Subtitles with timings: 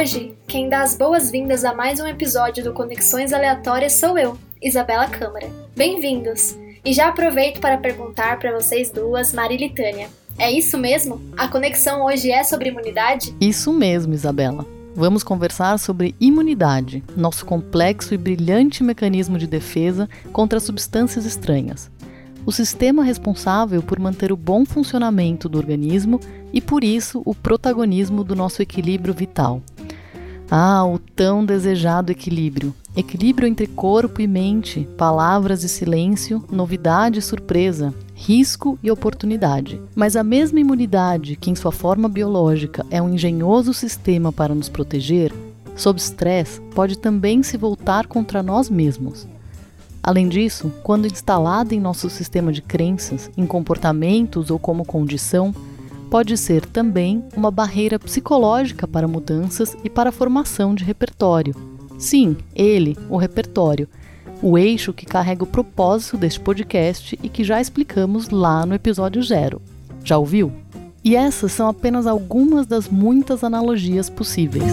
[0.00, 5.06] Hoje, quem dá as boas-vindas a mais um episódio do Conexões Aleatórias sou eu, Isabela
[5.06, 5.50] Câmara.
[5.76, 6.56] Bem-vindos!
[6.82, 10.08] E já aproveito para perguntar para vocês duas, Marília e Tânia.
[10.38, 11.20] É isso mesmo?
[11.36, 13.36] A conexão hoje é sobre imunidade?
[13.38, 14.64] Isso mesmo, Isabela.
[14.94, 21.90] Vamos conversar sobre imunidade, nosso complexo e brilhante mecanismo de defesa contra substâncias estranhas.
[22.46, 26.18] O sistema responsável por manter o bom funcionamento do organismo
[26.54, 29.60] e, por isso, o protagonismo do nosso equilíbrio vital.
[30.52, 32.74] Ah, o tão desejado equilíbrio.
[32.96, 39.80] Equilíbrio entre corpo e mente, palavras e silêncio, novidade e surpresa, risco e oportunidade.
[39.94, 44.68] Mas a mesma imunidade, que em sua forma biológica é um engenhoso sistema para nos
[44.68, 45.32] proteger,
[45.76, 49.28] sob estresse, pode também se voltar contra nós mesmos.
[50.02, 55.54] Além disso, quando instalada em nosso sistema de crenças, em comportamentos ou como condição,
[56.10, 61.54] pode ser também uma barreira psicológica para mudanças e para a formação de repertório.
[61.98, 63.88] Sim, ele, o repertório,
[64.42, 69.22] o eixo que carrega o propósito deste podcast e que já explicamos lá no episódio
[69.22, 69.62] zero.
[70.02, 70.50] Já ouviu?
[71.04, 74.64] E essas são apenas algumas das muitas analogias possíveis.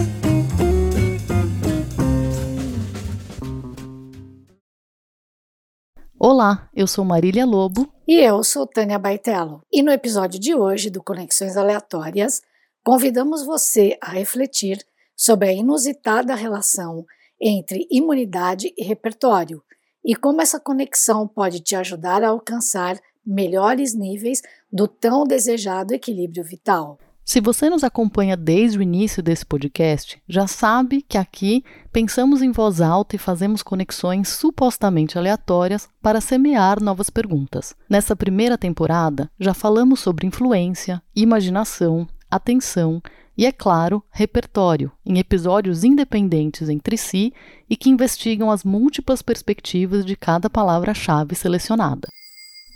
[6.20, 7.88] Olá, eu sou Marília Lobo.
[8.04, 9.62] E eu sou Tânia Baitello.
[9.72, 12.42] E no episódio de hoje do Conexões Aleatórias,
[12.84, 14.84] convidamos você a refletir
[15.16, 17.06] sobre a inusitada relação
[17.40, 19.62] entre imunidade e repertório
[20.04, 26.42] e como essa conexão pode te ajudar a alcançar melhores níveis do tão desejado equilíbrio
[26.42, 26.98] vital.
[27.28, 31.62] Se você nos acompanha desde o início desse podcast, já sabe que aqui
[31.92, 37.76] pensamos em voz alta e fazemos conexões supostamente aleatórias para semear novas perguntas.
[37.86, 43.02] Nessa primeira temporada, já falamos sobre influência, imaginação, atenção
[43.36, 47.34] e, é claro, repertório, em episódios independentes entre si
[47.68, 52.08] e que investigam as múltiplas perspectivas de cada palavra-chave selecionada.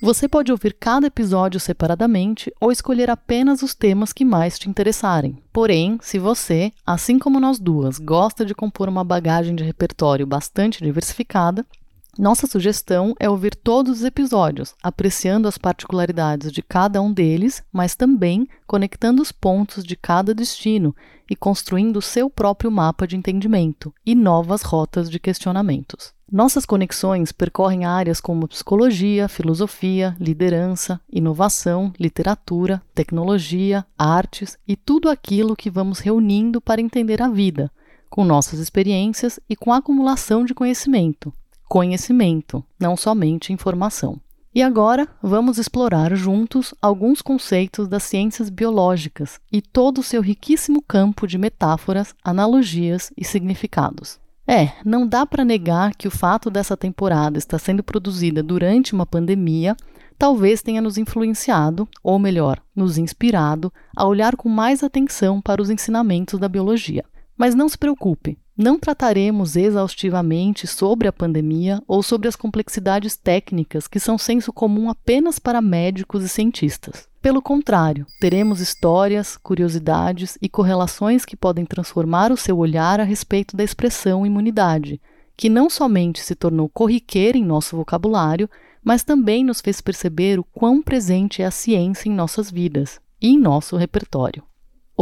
[0.05, 5.39] Você pode ouvir cada episódio separadamente ou escolher apenas os temas que mais te interessarem.
[5.53, 10.83] Porém, se você, assim como nós duas, gosta de compor uma bagagem de repertório bastante
[10.83, 11.65] diversificada,
[12.19, 17.95] nossa sugestão é ouvir todos os episódios, apreciando as particularidades de cada um deles, mas
[17.95, 20.95] também conectando os pontos de cada destino
[21.29, 26.13] e construindo o seu próprio mapa de entendimento e novas rotas de questionamentos.
[26.31, 35.57] Nossas conexões percorrem áreas como psicologia, filosofia, liderança, inovação, literatura, tecnologia, artes e tudo aquilo
[35.57, 37.71] que vamos reunindo para entender a vida,
[38.11, 41.33] com nossas experiências e com a acumulação de conhecimento.
[41.73, 44.21] Conhecimento, não somente informação.
[44.55, 50.83] E agora vamos explorar juntos alguns conceitos das ciências biológicas e todo o seu riquíssimo
[50.83, 54.21] campo de metáforas, analogias e significados.
[54.47, 59.07] É, não dá para negar que o fato dessa temporada estar sendo produzida durante uma
[59.07, 59.75] pandemia
[60.19, 65.71] talvez tenha nos influenciado, ou melhor, nos inspirado, a olhar com mais atenção para os
[65.71, 67.03] ensinamentos da biologia.
[67.35, 73.89] Mas não se preocupe, não trataremos exaustivamente sobre a pandemia ou sobre as complexidades técnicas
[73.89, 77.09] que são senso comum apenas para médicos e cientistas.
[77.21, 83.57] Pelo contrário, teremos histórias, curiosidades e correlações que podem transformar o seu olhar a respeito
[83.57, 85.01] da expressão imunidade,
[85.37, 88.49] que não somente se tornou corriqueira em nosso vocabulário,
[88.83, 93.29] mas também nos fez perceber o quão presente é a ciência em nossas vidas e
[93.29, 94.43] em nosso repertório.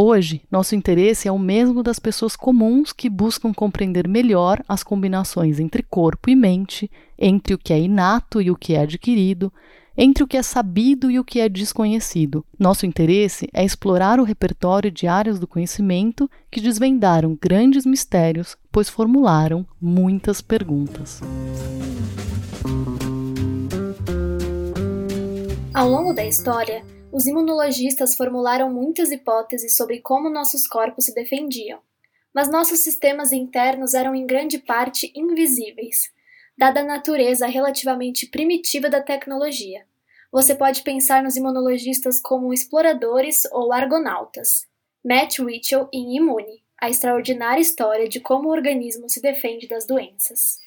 [0.03, 5.61] Hoje, nosso interesse é o mesmo das pessoas comuns que buscam compreender melhor as combinações
[5.61, 9.53] entre corpo e mente, entre o que é inato e o que é adquirido,
[9.95, 12.43] entre o que é sabido e o que é desconhecido.
[12.59, 18.89] Nosso interesse é explorar o repertório de áreas do conhecimento que desvendaram grandes mistérios, pois
[18.89, 21.21] formularam muitas perguntas.
[25.75, 31.81] Ao longo da história, os imunologistas formularam muitas hipóteses sobre como nossos corpos se defendiam,
[32.33, 36.13] mas nossos sistemas internos eram em grande parte invisíveis,
[36.57, 39.85] dada a natureza relativamente primitiva da tecnologia
[40.33, 44.67] você pode pensar nos imunologistas como exploradores ou argonautas.
[45.05, 50.59] Matt Ritchell em Imune, a extraordinária história de como o organismo se defende das doenças.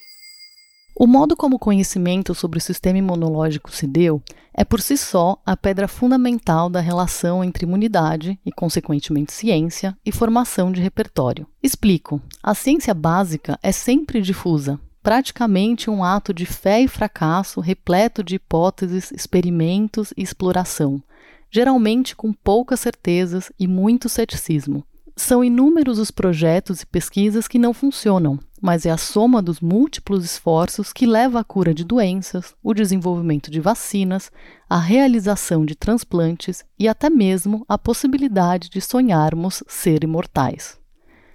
[0.95, 4.21] O modo como o conhecimento sobre o sistema imunológico se deu
[4.53, 10.11] é por si só a pedra fundamental da relação entre imunidade e, consequentemente, ciência e
[10.11, 11.47] formação de repertório.
[11.63, 18.23] Explico: a ciência básica é sempre difusa, praticamente um ato de fé e fracasso repleto
[18.23, 21.01] de hipóteses, experimentos e exploração,
[21.49, 24.85] geralmente com poucas certezas e muito ceticismo.
[25.15, 30.23] São inúmeros os projetos e pesquisas que não funcionam, mas é a soma dos múltiplos
[30.23, 34.31] esforços que leva à cura de doenças, o desenvolvimento de vacinas,
[34.69, 40.79] a realização de transplantes e até mesmo a possibilidade de sonharmos ser imortais.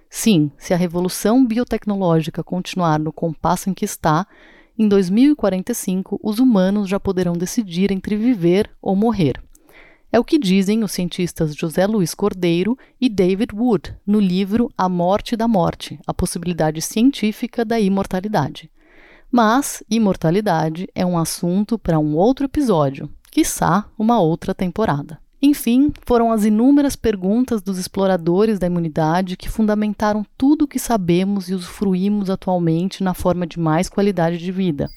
[0.09, 4.25] Sim, se a revolução biotecnológica continuar no compasso em que está,
[4.75, 9.39] em 2045 os humanos já poderão decidir entre viver ou morrer.
[10.11, 14.89] É o que dizem os cientistas José Luiz Cordeiro e David Wood no livro A
[14.89, 18.71] Morte da Morte A Possibilidade Científica da Imortalidade.
[19.31, 25.19] Mas imortalidade é um assunto para um outro episódio, quiçá uma outra temporada.
[25.39, 31.49] Enfim, foram as inúmeras perguntas dos exploradores da imunidade que fundamentaram tudo o que sabemos
[31.49, 34.89] e usufruímos atualmente na forma de mais qualidade de vida.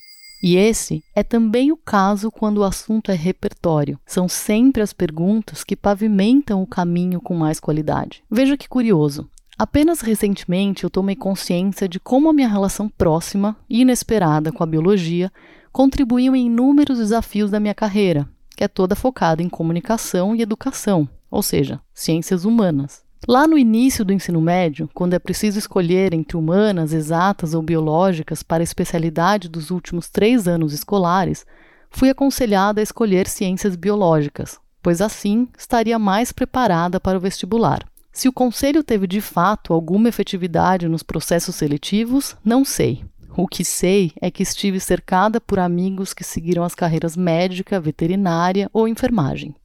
[0.43, 3.97] E esse é também o caso quando o assunto é repertório.
[4.05, 8.21] São sempre as perguntas que pavimentam o caminho com mais qualidade.
[8.29, 9.29] Veja que curioso.
[9.57, 14.67] Apenas recentemente eu tomei consciência de como a minha relação próxima e inesperada com a
[14.67, 15.31] biologia
[15.71, 21.07] contribuiu em inúmeros desafios da minha carreira, que é toda focada em comunicação e educação,
[21.31, 23.01] ou seja, ciências humanas.
[23.25, 28.43] Lá no início do ensino médio, quando é preciso escolher entre humanas, exatas ou biológicas
[28.43, 31.45] para a especialidade dos últimos três anos escolares,
[31.89, 37.87] fui aconselhada a escolher ciências biológicas, pois assim estaria mais preparada para o vestibular.
[38.11, 43.05] Se o conselho teve de fato alguma efetividade nos processos seletivos, não sei.
[43.35, 48.69] O que sei é que estive cercada por amigos que seguiram as carreiras médica, veterinária
[48.73, 49.55] ou enfermagem.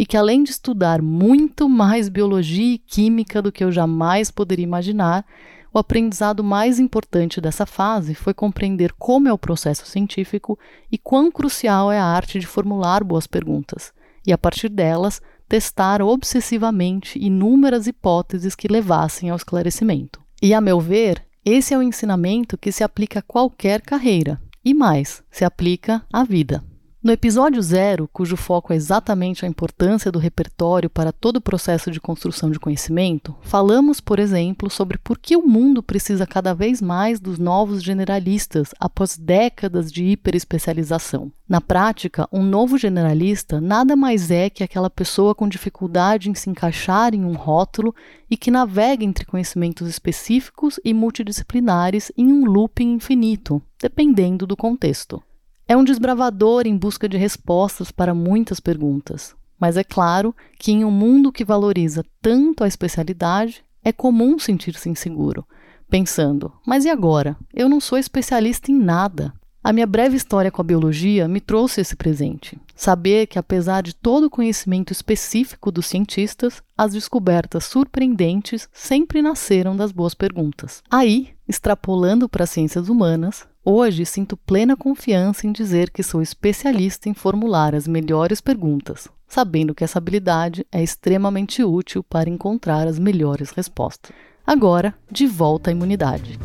[0.00, 4.64] E que além de estudar muito mais biologia e química do que eu jamais poderia
[4.64, 5.26] imaginar,
[5.74, 10.58] o aprendizado mais importante dessa fase foi compreender como é o processo científico
[10.90, 13.92] e quão crucial é a arte de formular boas perguntas,
[14.26, 20.18] e a partir delas testar obsessivamente inúmeras hipóteses que levassem ao esclarecimento.
[20.40, 24.72] E, a meu ver, esse é o ensinamento que se aplica a qualquer carreira, e
[24.72, 26.64] mais, se aplica à vida.
[27.02, 31.90] No episódio zero, cujo foco é exatamente a importância do repertório para todo o processo
[31.90, 36.82] de construção de conhecimento, falamos, por exemplo, sobre por que o mundo precisa cada vez
[36.82, 41.32] mais dos novos generalistas após décadas de hiperespecialização.
[41.48, 46.50] Na prática, um novo generalista nada mais é que aquela pessoa com dificuldade em se
[46.50, 47.94] encaixar em um rótulo
[48.30, 55.22] e que navega entre conhecimentos específicos e multidisciplinares em um looping infinito, dependendo do contexto.
[55.70, 60.84] É um desbravador em busca de respostas para muitas perguntas, mas é claro que em
[60.84, 65.46] um mundo que valoriza tanto a especialidade, é comum sentir-se inseguro,
[65.88, 67.36] pensando: mas e agora?
[67.54, 69.32] Eu não sou especialista em nada.
[69.62, 72.58] A minha breve história com a biologia me trouxe esse presente.
[72.74, 79.76] Saber que, apesar de todo o conhecimento específico dos cientistas, as descobertas surpreendentes sempre nasceram
[79.76, 80.82] das boas perguntas.
[80.90, 87.10] Aí, extrapolando para as ciências humanas, Hoje sinto plena confiança em dizer que sou especialista
[87.10, 92.98] em formular as melhores perguntas, sabendo que essa habilidade é extremamente útil para encontrar as
[92.98, 94.12] melhores respostas.
[94.46, 96.38] Agora, de volta à imunidade.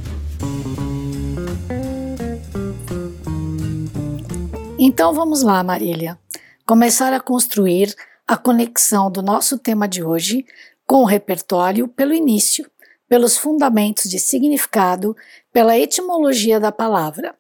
[4.78, 6.20] Então vamos lá, Marília.
[6.66, 7.96] Começar a construir
[8.28, 10.46] a conexão do nosso tema de hoje
[10.86, 12.70] com o repertório pelo início,
[13.08, 15.16] pelos fundamentos de significado,
[15.52, 17.36] pela etimologia da palavra.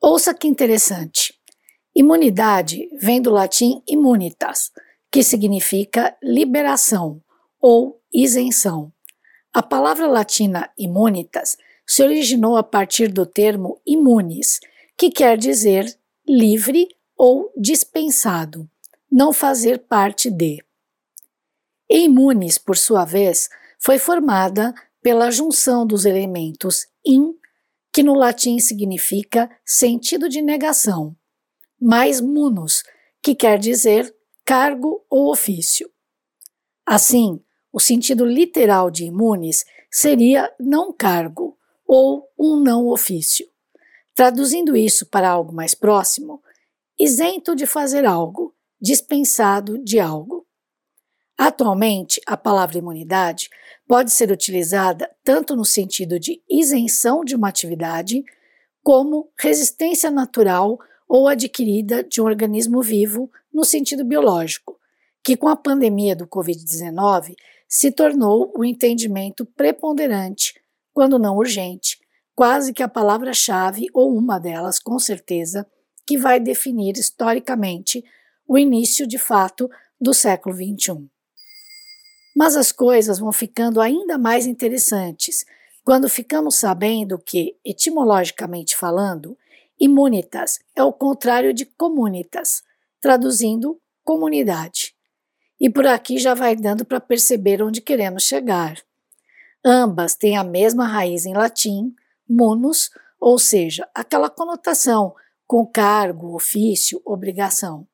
[0.00, 1.34] Ouça que interessante.
[1.94, 4.70] Imunidade vem do latim immunitas,
[5.10, 7.22] que significa liberação
[7.60, 8.92] ou isenção.
[9.52, 14.60] A palavra latina imunitas se originou a partir do termo imunis,
[14.98, 15.86] que quer dizer
[16.28, 18.68] livre ou dispensado,
[19.10, 20.62] não fazer parte de.
[21.88, 27.34] Imunes, por sua vez, foi formada pela junção dos elementos in,
[27.92, 31.16] que no latim significa sentido de negação,
[31.80, 32.82] mais munus,
[33.22, 34.14] que quer dizer
[34.44, 35.90] cargo ou ofício.
[36.84, 37.40] Assim,
[37.72, 43.46] o sentido literal de imunes seria não cargo ou um não ofício.
[44.14, 46.42] Traduzindo isso para algo mais próximo,
[46.98, 50.45] isento de fazer algo, dispensado de algo.
[51.38, 53.50] Atualmente, a palavra imunidade
[53.86, 58.24] pode ser utilizada tanto no sentido de isenção de uma atividade,
[58.82, 64.78] como resistência natural ou adquirida de um organismo vivo no sentido biológico,
[65.22, 67.34] que com a pandemia do Covid-19
[67.68, 70.54] se tornou o entendimento preponderante,
[70.94, 71.98] quando não urgente,
[72.34, 75.66] quase que a palavra-chave ou uma delas, com certeza,
[76.06, 78.04] que vai definir historicamente
[78.48, 79.68] o início de fato
[80.00, 81.15] do século XXI.
[82.36, 85.46] Mas as coisas vão ficando ainda mais interessantes
[85.82, 89.38] quando ficamos sabendo que, etimologicamente falando,
[89.80, 92.62] imunitas é o contrário de comunitas,
[93.00, 94.94] traduzindo comunidade.
[95.58, 98.76] E por aqui já vai dando para perceber onde queremos chegar.
[99.64, 101.94] Ambas têm a mesma raiz em latim,
[102.28, 105.14] munus, ou seja, aquela conotação
[105.46, 107.88] com cargo, ofício, obrigação.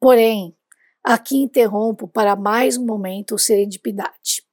[0.00, 0.56] Porém,
[1.02, 4.44] aqui interrompo para mais um momento o serendipidade.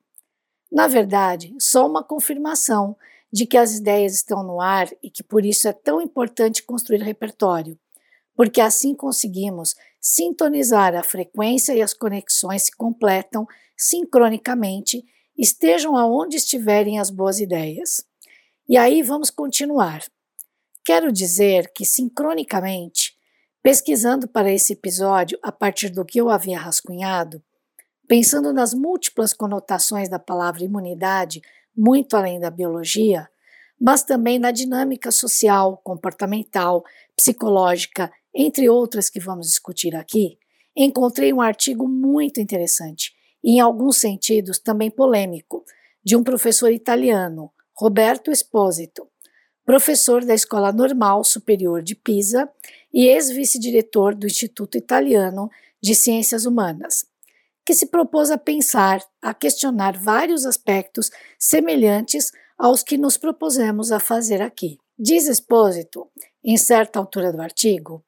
[0.71, 2.95] Na verdade, só uma confirmação
[3.31, 7.01] de que as ideias estão no ar e que por isso é tão importante construir
[7.01, 7.77] repertório,
[8.35, 13.45] porque assim conseguimos sintonizar a frequência e as conexões se completam
[13.77, 15.03] sincronicamente,
[15.37, 18.03] estejam aonde estiverem as boas ideias.
[18.67, 20.03] E aí vamos continuar.
[20.83, 23.08] Quero dizer que, sincronicamente,
[23.61, 27.43] pesquisando para esse episódio a partir do que eu havia rascunhado,
[28.07, 31.41] pensando nas múltiplas conotações da palavra imunidade,
[31.75, 33.29] muito além da biologia,
[33.79, 36.83] mas também na dinâmica social, comportamental,
[37.15, 40.37] psicológica, entre outras que vamos discutir aqui,
[40.75, 43.13] encontrei um artigo muito interessante
[43.43, 45.63] e, em alguns sentidos, também polêmico,
[46.03, 49.07] de um professor italiano, Roberto Esposito,
[49.69, 52.49] professor da Escola Normal Superior de Pisa
[52.91, 55.47] e ex-vice-diretor do Instituto Italiano
[55.79, 57.05] de Ciências Humanas,
[57.63, 63.99] que se propôs a pensar, a questionar vários aspectos semelhantes aos que nos propusemos a
[63.99, 64.79] fazer aqui.
[64.97, 66.09] Diz Esposito,
[66.43, 68.03] em certa altura do artigo,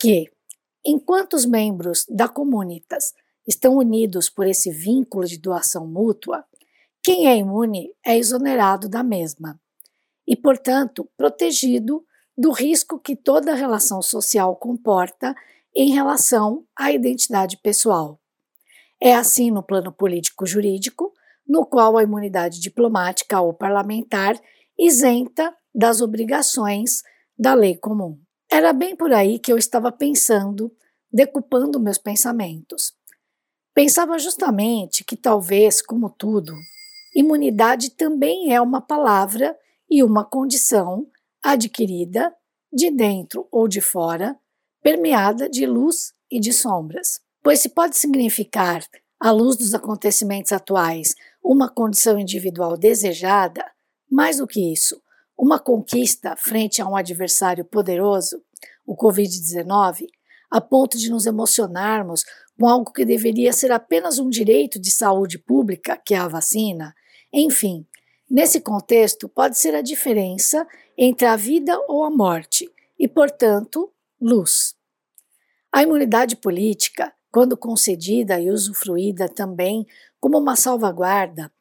[0.00, 0.28] que,
[0.84, 3.14] enquanto os membros da comunitas
[3.46, 6.44] estão unidos por esse vínculo de doação mútua,
[7.00, 9.56] quem é imune é exonerado da mesma
[10.26, 12.04] e, portanto, protegido
[12.36, 15.34] do risco que toda relação social comporta
[15.74, 18.20] em relação à identidade pessoal.
[19.00, 21.12] É assim no plano político-jurídico,
[21.46, 24.40] no qual a imunidade diplomática ou parlamentar
[24.78, 27.02] isenta das obrigações
[27.38, 28.18] da lei comum.
[28.50, 30.72] Era bem por aí que eu estava pensando,
[31.12, 32.94] decupando meus pensamentos.
[33.74, 36.54] Pensava justamente que talvez, como tudo,
[37.14, 39.56] imunidade também é uma palavra
[39.90, 41.06] e uma condição
[41.42, 42.34] adquirida
[42.72, 44.36] de dentro ou de fora,
[44.82, 47.20] permeada de luz e de sombras.
[47.42, 48.84] Pois se pode significar,
[49.18, 53.64] à luz dos acontecimentos atuais, uma condição individual desejada,
[54.10, 55.00] mais do que isso,
[55.38, 58.42] uma conquista frente a um adversário poderoso,
[58.86, 60.06] o Covid-19,
[60.50, 62.24] a ponto de nos emocionarmos
[62.58, 66.94] com algo que deveria ser apenas um direito de saúde pública, que é a vacina,
[67.32, 67.86] enfim,
[68.28, 70.66] Nesse contexto, pode ser a diferença
[70.98, 72.68] entre a vida ou a morte
[72.98, 74.74] e, portanto, luz.
[75.70, 79.86] A imunidade política, quando concedida e usufruída também
[80.18, 81.52] como uma salvaguarda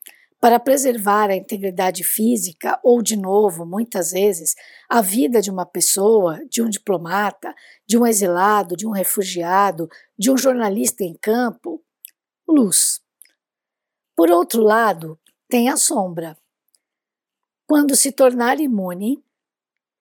[0.41, 4.55] para preservar a integridade física ou, de novo, muitas vezes,
[4.89, 7.53] a vida de uma pessoa, de um diplomata,
[7.85, 11.83] de um exilado, de um refugiado, de um jornalista em campo,
[12.47, 13.01] luz.
[14.15, 16.35] Por outro lado, tem a sombra
[17.67, 19.23] quando se tornar imune,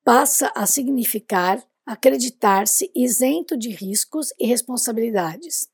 [0.05, 5.69] passa a significar acreditar-se isento de riscos e responsabilidades.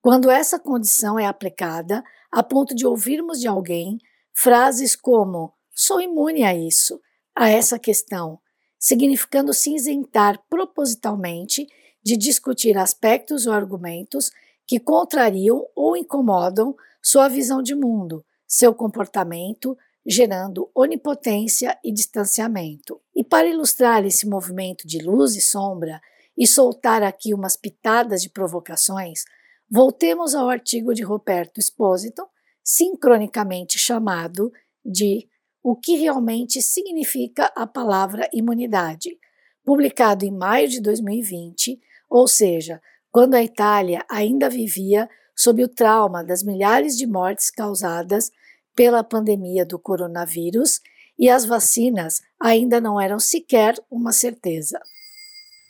[0.00, 3.98] Quando essa condição é aplicada a ponto de ouvirmos de alguém
[4.32, 7.00] frases como sou imune a isso,
[7.34, 8.38] a essa questão,
[8.78, 11.66] significando se isentar propositalmente
[12.02, 14.30] de discutir aspectos ou argumentos
[14.66, 23.00] que contrariam ou incomodam sua visão de mundo, seu comportamento, gerando onipotência e distanciamento.
[23.14, 26.00] E para ilustrar esse movimento de luz e sombra
[26.38, 29.24] e soltar aqui umas pitadas de provocações,
[29.68, 32.24] voltemos ao artigo de Roberto Espósito,
[32.62, 34.52] sincronicamente chamado
[34.84, 35.28] de
[35.62, 39.18] O que realmente significa a palavra imunidade,
[39.64, 46.22] publicado em maio de 2020, ou seja, quando a Itália ainda vivia sob o trauma
[46.22, 48.30] das milhares de mortes causadas
[48.76, 50.80] pela pandemia do coronavírus
[51.18, 54.78] e as vacinas ainda não eram sequer uma certeza.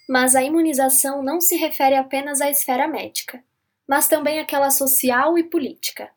[0.09, 3.43] Mas a imunização não se refere apenas à esfera médica,
[3.89, 6.11] mas também àquela social e política.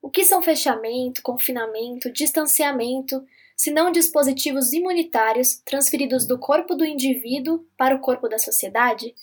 [0.00, 3.24] O que são fechamento, confinamento, distanciamento,
[3.56, 9.14] se não dispositivos imunitários transferidos do corpo do indivíduo para o corpo da sociedade?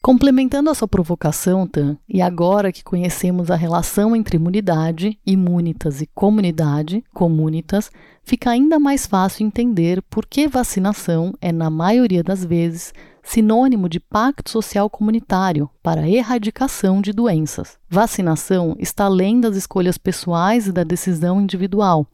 [0.00, 6.06] Complementando a sua provocação, Tan, e agora que conhecemos a relação entre imunidade, imunitas e
[6.14, 7.90] comunidade, comunitas,
[8.22, 13.98] fica ainda mais fácil entender por que vacinação é, na maioria das vezes, sinônimo de
[13.98, 17.76] pacto social comunitário para a erradicação de doenças.
[17.90, 22.06] Vacinação está além das escolhas pessoais e da decisão individual.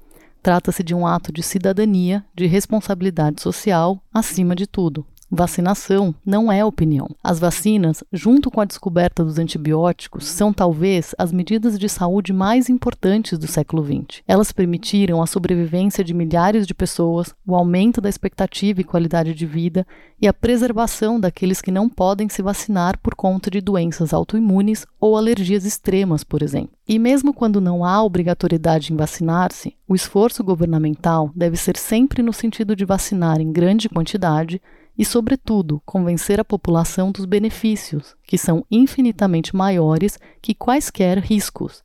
[0.43, 5.07] Trata-se de um ato de cidadania, de responsabilidade social, acima de tudo.
[5.35, 7.09] Vacinação não é opinião.
[7.23, 12.71] As vacinas, junto com a descoberta dos antibióticos, são talvez as medidas de saúde mais
[12.71, 14.23] importantes do século XX.
[14.29, 19.45] Elas permitiram a sobrevivência de milhares de pessoas, o aumento da expectativa e qualidade de
[19.45, 19.85] vida
[20.23, 25.17] e a preservação daqueles que não podem se vacinar por conta de doenças autoimunes ou
[25.17, 26.71] alergias extremas, por exemplo.
[26.87, 32.33] E mesmo quando não há obrigatoriedade em vacinar-se, o esforço governamental deve ser sempre no
[32.33, 34.63] sentido de vacinar em grande quantidade
[34.97, 41.83] e, sobretudo, convencer a população dos benefícios, que são infinitamente maiores que quaisquer riscos.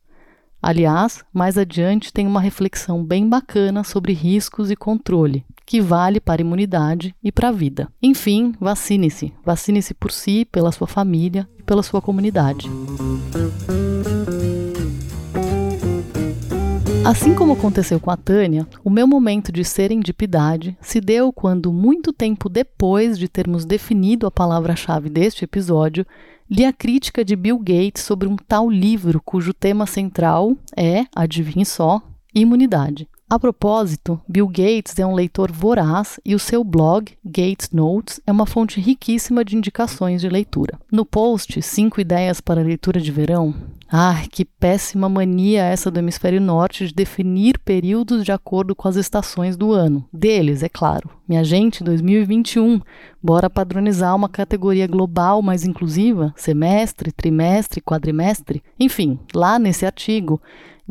[0.62, 6.42] Aliás, mais adiante tem uma reflexão bem bacana sobre riscos e controle, que vale para
[6.42, 7.88] a imunidade e para a vida.
[8.02, 9.34] Enfim, vacine-se.
[9.46, 12.70] Vacine-se por si, pela sua família e pela sua comunidade.
[17.06, 22.14] Assim como aconteceu com a Tânia, o meu momento de serendipidade se deu quando, muito
[22.14, 26.06] tempo depois de termos definido a palavra-chave deste episódio,
[26.50, 31.66] li a crítica de Bill Gates sobre um tal livro cujo tema central é, adivinhe
[31.66, 32.02] só,
[32.34, 33.08] imunidade.
[33.30, 38.32] A propósito, Bill Gates é um leitor voraz e o seu blog, Gates Notes, é
[38.32, 40.80] uma fonte riquíssima de indicações de leitura.
[40.92, 43.54] No post 5 ideias para leitura de verão,
[43.88, 48.96] ah, que péssima mania essa do hemisfério norte de definir períodos de acordo com as
[48.96, 50.04] estações do ano.
[50.12, 51.12] Deles, é claro.
[51.28, 52.82] Minha gente, 2021,
[53.22, 58.64] bora padronizar uma categoria global mais inclusiva, semestre, trimestre, quadrimestre.
[58.80, 60.42] Enfim, lá nesse artigo,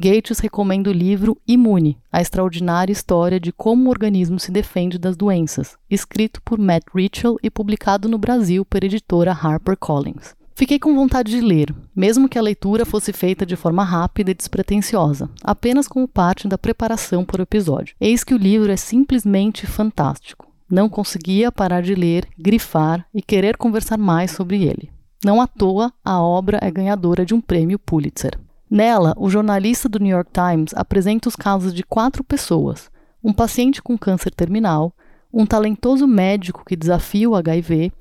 [0.00, 5.16] Gates recomenda o livro Imune, a extraordinária história de como o organismo se defende das
[5.16, 10.36] doenças, escrito por Matt Ritchell e publicado no Brasil pela editora HarperCollins.
[10.54, 14.34] Fiquei com vontade de ler, mesmo que a leitura fosse feita de forma rápida e
[14.34, 17.96] despretensiosa, apenas como parte da preparação para o episódio.
[18.00, 20.46] Eis que o livro é simplesmente fantástico.
[20.70, 24.92] Não conseguia parar de ler, grifar e querer conversar mais sobre ele.
[25.24, 28.38] Não à toa, a obra é ganhadora de um prêmio Pulitzer.
[28.70, 32.90] Nela, o jornalista do New York Times apresenta os casos de quatro pessoas:
[33.24, 34.92] um paciente com câncer terminal,
[35.32, 37.92] um talentoso médico que desafia o HIV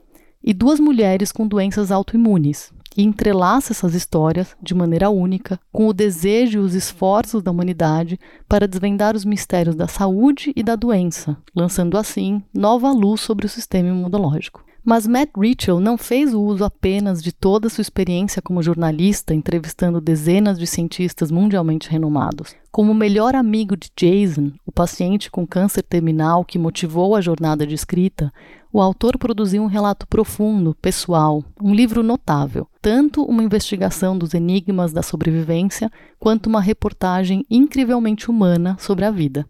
[0.44, 5.94] e duas mulheres com doenças autoimunes, e entrelaça essas histórias de maneira única com o
[5.94, 11.38] desejo e os esforços da humanidade para desvendar os mistérios da saúde e da doença,
[11.56, 14.67] lançando assim nova luz sobre o sistema imunológico.
[14.90, 20.00] Mas Matt Ritchell não fez o uso apenas de toda sua experiência como jornalista, entrevistando
[20.00, 22.56] dezenas de cientistas mundialmente renomados.
[22.72, 27.76] Como melhor amigo de Jason, o paciente com câncer terminal que motivou a jornada de
[27.76, 28.32] escrita,
[28.72, 34.94] o autor produziu um relato profundo, pessoal, um livro notável, tanto uma investigação dos enigmas
[34.94, 39.46] da sobrevivência, quanto uma reportagem incrivelmente humana sobre a vida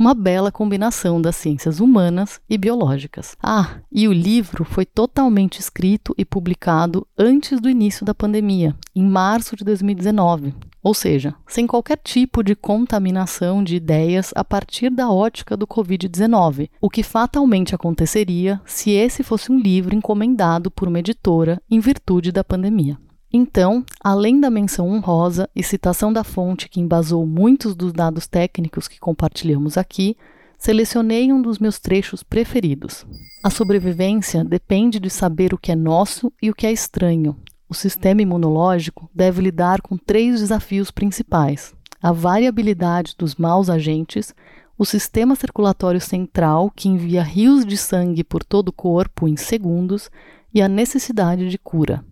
[0.00, 3.36] uma bela combinação das ciências humanas e biológicas.
[3.42, 9.04] Ah, e o livro foi totalmente escrito e publicado antes do início da pandemia, em
[9.04, 15.10] março de 2019, ou seja, sem qualquer tipo de contaminação de ideias a partir da
[15.10, 21.00] ótica do Covid-19, o que fatalmente aconteceria se esse fosse um livro encomendado por uma
[21.00, 22.96] editora em virtude da pandemia.
[23.32, 28.88] Então, além da menção honrosa e citação da fonte que embasou muitos dos dados técnicos
[28.88, 30.16] que compartilhamos aqui,
[30.58, 33.06] selecionei um dos meus trechos preferidos.
[33.42, 37.36] A sobrevivência depende de saber o que é nosso e o que é estranho.
[37.68, 44.34] O sistema imunológico deve lidar com três desafios principais: a variabilidade dos maus agentes,
[44.76, 50.10] o sistema circulatório central, que envia rios de sangue por todo o corpo em segundos,
[50.52, 52.04] e a necessidade de cura.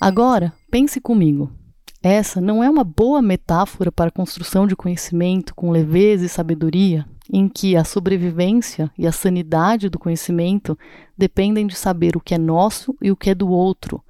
[0.00, 1.52] Agora, pense comigo.
[2.02, 7.04] Essa não é uma boa metáfora para a construção de conhecimento com leveza e sabedoria,
[7.30, 10.78] em que a sobrevivência e a sanidade do conhecimento
[11.18, 14.02] dependem de saber o que é nosso e o que é do outro.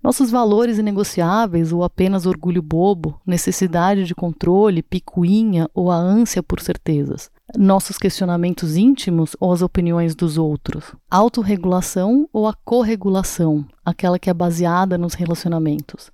[0.00, 6.60] Nossos valores inegociáveis ou apenas orgulho bobo, necessidade de controle, picuinha ou a ânsia por
[6.60, 10.94] certezas nossos questionamentos íntimos ou as opiniões dos outros?
[11.10, 16.10] Autorregulação ou a corregulação, aquela que é baseada nos relacionamentos?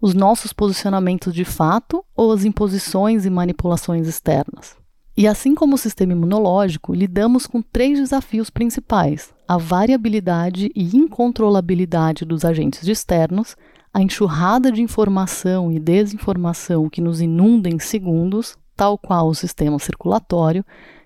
[0.00, 4.76] Os nossos posicionamentos de fato ou as imposições e manipulações externas?
[5.16, 12.24] E assim como o sistema imunológico, lidamos com três desafios principais: a variabilidade e incontrolabilidade
[12.24, 13.56] dos agentes externos,
[13.92, 19.78] a enxurrada de informação e desinformação que nos inunda em segundos, tal qual o sistema
[19.78, 20.64] circulatório,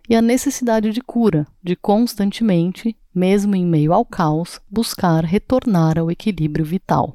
[0.08, 6.10] e a necessidade de cura, de constantemente, mesmo em meio ao caos, buscar retornar ao
[6.10, 7.14] equilíbrio vital.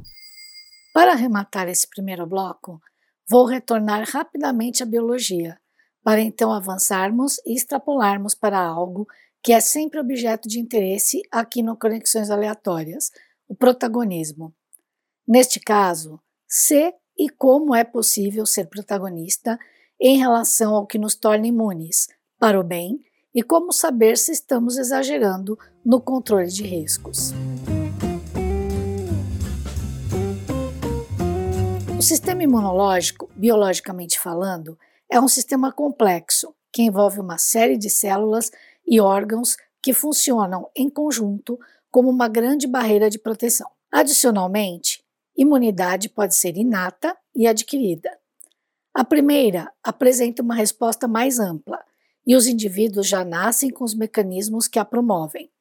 [0.94, 2.80] Para arrematar esse primeiro bloco,
[3.28, 5.58] vou retornar rapidamente à biologia,
[6.04, 9.08] para então avançarmos e extrapolarmos para algo
[9.42, 13.10] que é sempre objeto de interesse aqui no Conexões Aleatórias,
[13.48, 14.54] o protagonismo.
[15.28, 19.58] Neste caso, se e como é possível ser protagonista
[20.00, 22.08] em relação ao que nos torna imunes,
[22.40, 23.00] para o bem,
[23.34, 27.34] e como saber se estamos exagerando no controle de riscos.
[31.98, 34.78] O sistema imunológico, biologicamente falando,
[35.10, 38.52] é um sistema complexo que envolve uma série de células
[38.86, 41.58] e órgãos que funcionam em conjunto
[41.90, 43.70] como uma grande barreira de proteção.
[43.92, 45.04] Adicionalmente,
[45.38, 48.10] imunidade pode ser inata e adquirida.
[48.94, 51.84] A primeira apresenta uma resposta mais ampla
[52.28, 55.52] e os indivíduos já nascem com os mecanismos que a promovem.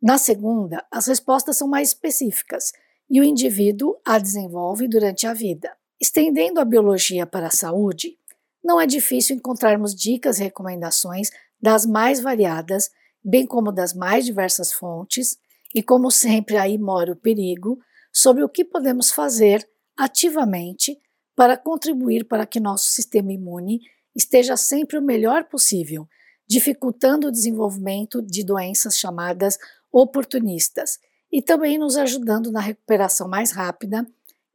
[0.00, 2.72] Na segunda, as respostas são mais específicas
[3.10, 5.76] e o indivíduo a desenvolve durante a vida.
[6.00, 8.18] Estendendo a biologia para a saúde,
[8.64, 11.28] não é difícil encontrarmos dicas e recomendações
[11.60, 12.90] das mais variadas,
[13.22, 15.36] bem como das mais diversas fontes,
[15.74, 17.78] e como sempre aí mora o perigo,
[18.10, 20.98] sobre o que podemos fazer ativamente
[21.36, 23.80] para contribuir para que nosso sistema imune
[24.14, 26.08] esteja sempre o melhor possível,
[26.46, 29.58] dificultando o desenvolvimento de doenças chamadas
[29.90, 30.98] oportunistas
[31.32, 34.06] e também nos ajudando na recuperação mais rápida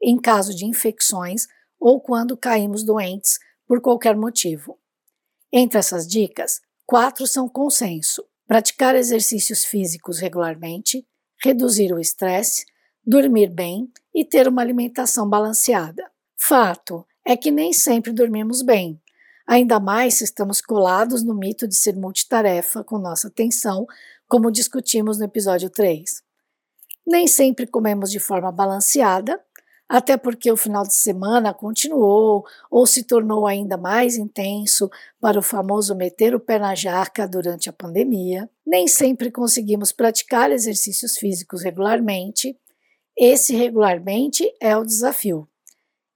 [0.01, 1.47] em caso de infecções
[1.79, 4.79] ou quando caímos doentes por qualquer motivo.
[5.51, 11.05] Entre essas dicas, quatro são consenso: praticar exercícios físicos regularmente,
[11.43, 12.65] reduzir o estresse,
[13.05, 16.08] dormir bem e ter uma alimentação balanceada.
[16.41, 18.99] Fato é que nem sempre dormimos bem,
[19.45, 23.86] ainda mais se estamos colados no mito de ser multitarefa com nossa atenção,
[24.28, 26.23] como discutimos no episódio 3.
[27.06, 29.39] Nem sempre comemos de forma balanceada,
[29.88, 35.43] até porque o final de semana continuou ou se tornou ainda mais intenso para o
[35.43, 38.49] famoso meter o pé na jaca durante a pandemia.
[38.65, 42.58] Nem sempre conseguimos praticar exercícios físicos regularmente.
[43.17, 45.47] Esse regularmente é o desafio.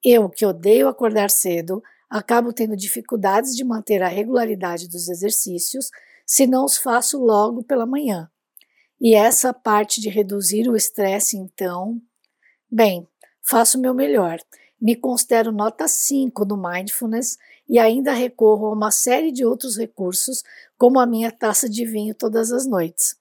[0.03, 5.89] Eu, que odeio acordar cedo, acabo tendo dificuldades de manter a regularidade dos exercícios
[6.25, 8.29] se não os faço logo pela manhã.
[8.99, 12.01] E essa parte de reduzir o estresse, então,
[12.69, 13.07] bem,
[13.41, 14.39] faço o meu melhor.
[14.79, 17.37] Me considero nota 5 no mindfulness
[17.67, 20.43] e ainda recorro a uma série de outros recursos,
[20.77, 23.15] como a minha taça de vinho todas as noites.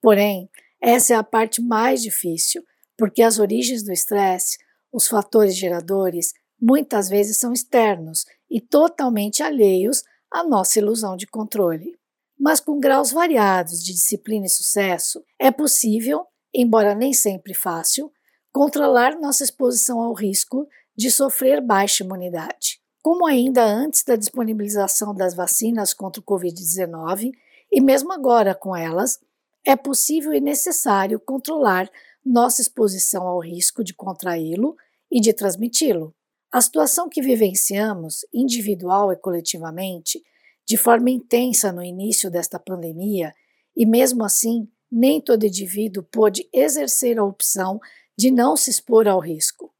[0.00, 0.48] Porém,
[0.80, 2.64] essa é a parte mais difícil,
[2.96, 4.58] porque as origens do estresse,
[4.92, 11.98] os fatores geradores, muitas vezes são externos e totalmente alheios à nossa ilusão de controle.
[12.38, 16.24] Mas com graus variados de disciplina e sucesso, é possível,
[16.54, 18.12] embora nem sempre fácil,
[18.52, 22.80] controlar nossa exposição ao risco de sofrer baixa imunidade.
[23.02, 27.32] Como ainda antes da disponibilização das vacinas contra o Covid-19,
[27.70, 29.18] e mesmo agora com elas,
[29.64, 31.90] é possível e necessário controlar
[32.28, 34.76] nossa exposição ao risco de contraí-lo
[35.10, 36.14] e de transmiti-lo.
[36.52, 40.22] A situação que vivenciamos, individual e coletivamente,
[40.66, 43.34] de forma intensa no início desta pandemia,
[43.76, 47.80] e mesmo assim, nem todo indivíduo pôde exercer a opção
[48.16, 49.72] de não se expor ao risco.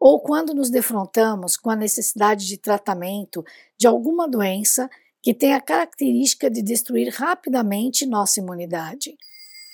[0.00, 3.44] Ou quando nos defrontamos com a necessidade de tratamento
[3.78, 4.88] de alguma doença
[5.22, 9.16] que tem a característica de destruir rapidamente nossa imunidade.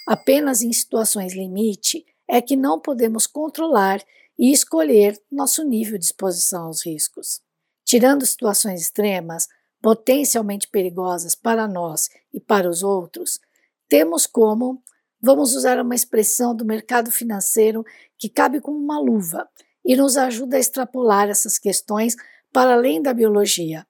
[0.07, 4.01] Apenas em situações limite é que não podemos controlar
[4.39, 7.41] e escolher nosso nível de exposição aos riscos.
[7.85, 9.49] Tirando situações extremas,
[9.83, 13.41] potencialmente perigosas para nós e para os outros,
[13.89, 14.81] temos como,
[15.21, 17.85] vamos usar uma expressão do mercado financeiro
[18.17, 19.49] que cabe como uma luva
[19.85, 22.15] e nos ajuda a extrapolar essas questões
[22.53, 23.85] para além da biologia.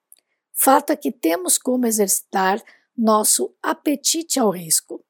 [0.55, 2.63] Fato é que temos como exercitar
[2.97, 5.05] nosso apetite ao risco.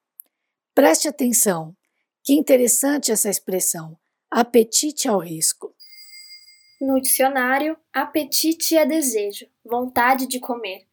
[0.73, 1.75] Preste atenção,
[2.23, 3.97] que interessante essa expressão
[4.29, 5.75] apetite ao risco.
[6.79, 10.87] No dicionário, apetite é desejo, vontade de comer.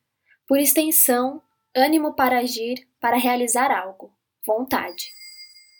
[0.47, 1.41] Por extensão,
[1.75, 4.13] ânimo para agir, para realizar algo,
[4.47, 5.13] vontade.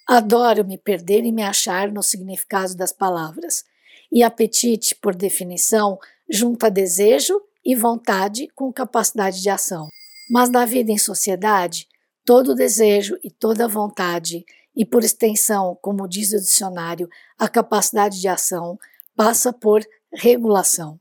[0.07, 3.65] Adoro me perder e me achar no significado das palavras.
[4.11, 5.99] E apetite, por definição,
[6.31, 9.89] junta desejo e vontade com capacidade de ação.
[10.31, 11.87] Mas na vida em sociedade,
[12.25, 14.47] todo desejo e toda vontade,
[14.79, 18.79] e por extensão, como diz o dicionário, a capacidade de ação,
[19.17, 21.01] passa por regulação.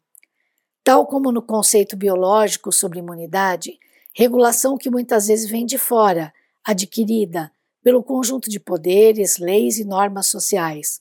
[0.83, 3.77] Tal como no conceito biológico sobre imunidade,
[4.15, 6.33] regulação que muitas vezes vem de fora,
[6.65, 7.51] adquirida
[7.83, 10.99] pelo conjunto de poderes, leis e normas sociais.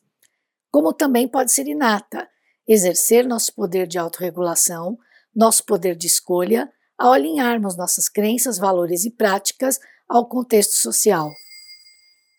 [0.70, 2.28] Como também pode ser inata,
[2.68, 4.98] exercer nosso poder de autorregulação,
[5.34, 11.30] nosso poder de escolha, ao alinharmos nossas crenças, valores e práticas ao contexto social.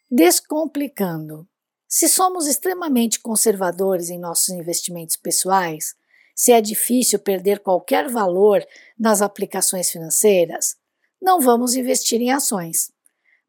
[0.10, 1.48] Descomplicando.
[1.88, 5.96] Se somos extremamente conservadores em nossos investimentos pessoais,
[6.36, 8.65] se é difícil perder qualquer valor
[8.98, 10.76] nas aplicações financeiras,
[11.22, 12.91] não vamos investir em ações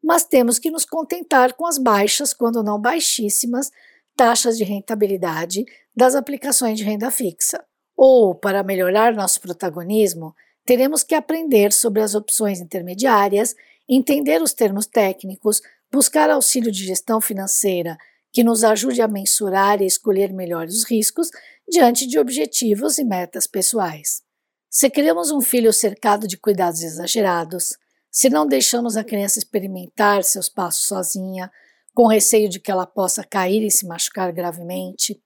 [0.03, 3.69] mas temos que nos contentar com as baixas, quando não baixíssimas,
[4.15, 7.63] taxas de rentabilidade das aplicações de renda fixa.
[7.95, 10.33] Ou, para melhorar nosso protagonismo,
[10.65, 13.53] teremos que aprender sobre as opções intermediárias,
[13.87, 17.97] entender os termos técnicos, buscar auxílio de gestão financeira
[18.31, 21.29] que nos ajude a mensurar e escolher melhor os riscos
[21.67, 24.21] diante de objetivos e metas pessoais.
[24.69, 27.75] Se criamos um filho cercado de cuidados exagerados,
[28.11, 31.51] se não deixamos a criança experimentar seus passos sozinha,
[31.93, 35.21] com receio de que ela possa cair e se machucar gravemente,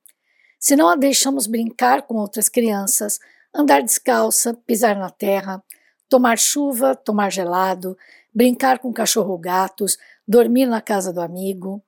[0.60, 3.20] se não a deixamos brincar com outras crianças,
[3.54, 5.62] andar descalça, pisar na terra,
[6.08, 7.98] tomar chuva, tomar gelado,
[8.34, 11.84] brincar com cachorro gatos, dormir na casa do amigo,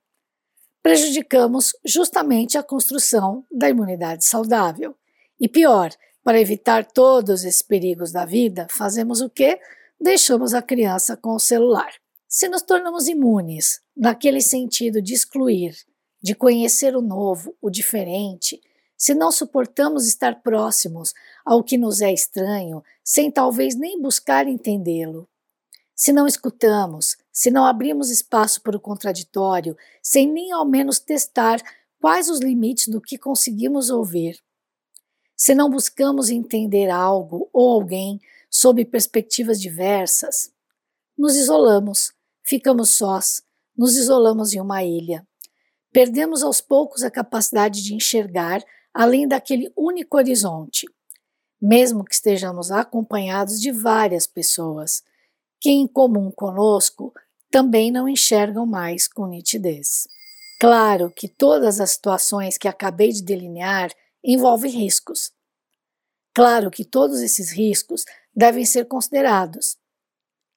[0.82, 4.94] prejudicamos justamente a construção da imunidade saudável.
[5.40, 5.90] E pior,
[6.22, 9.58] para evitar todos esses perigos da vida, fazemos o quê?
[10.00, 11.92] deixamos a criança com o celular.
[12.28, 15.74] Se nos tornamos imunes, naquele sentido de excluir,
[16.22, 18.60] de conhecer o novo, o diferente,
[18.96, 21.12] se não suportamos estar próximos
[21.44, 25.28] ao que nos é estranho, sem talvez nem buscar entendê-lo,
[25.96, 31.58] se não escutamos, se não abrimos espaço para o contraditório, sem nem ao menos testar
[31.98, 34.38] quais os limites do que conseguimos ouvir,
[35.34, 40.52] se não buscamos entender algo ou alguém sob perspectivas diversas,
[41.16, 43.42] nos isolamos, ficamos sós,
[43.76, 45.26] nos isolamos em uma ilha.
[45.92, 50.86] Perdemos aos poucos a capacidade de enxergar além daquele único horizonte,
[51.60, 55.02] mesmo que estejamos acompanhados de várias pessoas,
[55.60, 57.12] que em comum conosco
[57.50, 60.06] também não enxergam mais com nitidez.
[60.60, 63.90] Claro que todas as situações que acabei de delinear
[64.24, 65.32] envolvem riscos.
[66.34, 69.78] Claro que todos esses riscos devem ser considerados.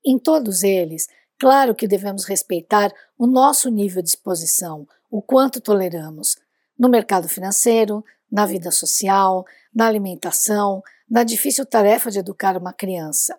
[0.05, 1.07] Em todos eles,
[1.37, 6.35] claro que devemos respeitar o nosso nível de exposição, o quanto toleramos,
[6.77, 13.37] no mercado financeiro, na vida social, na alimentação, na difícil tarefa de educar uma criança.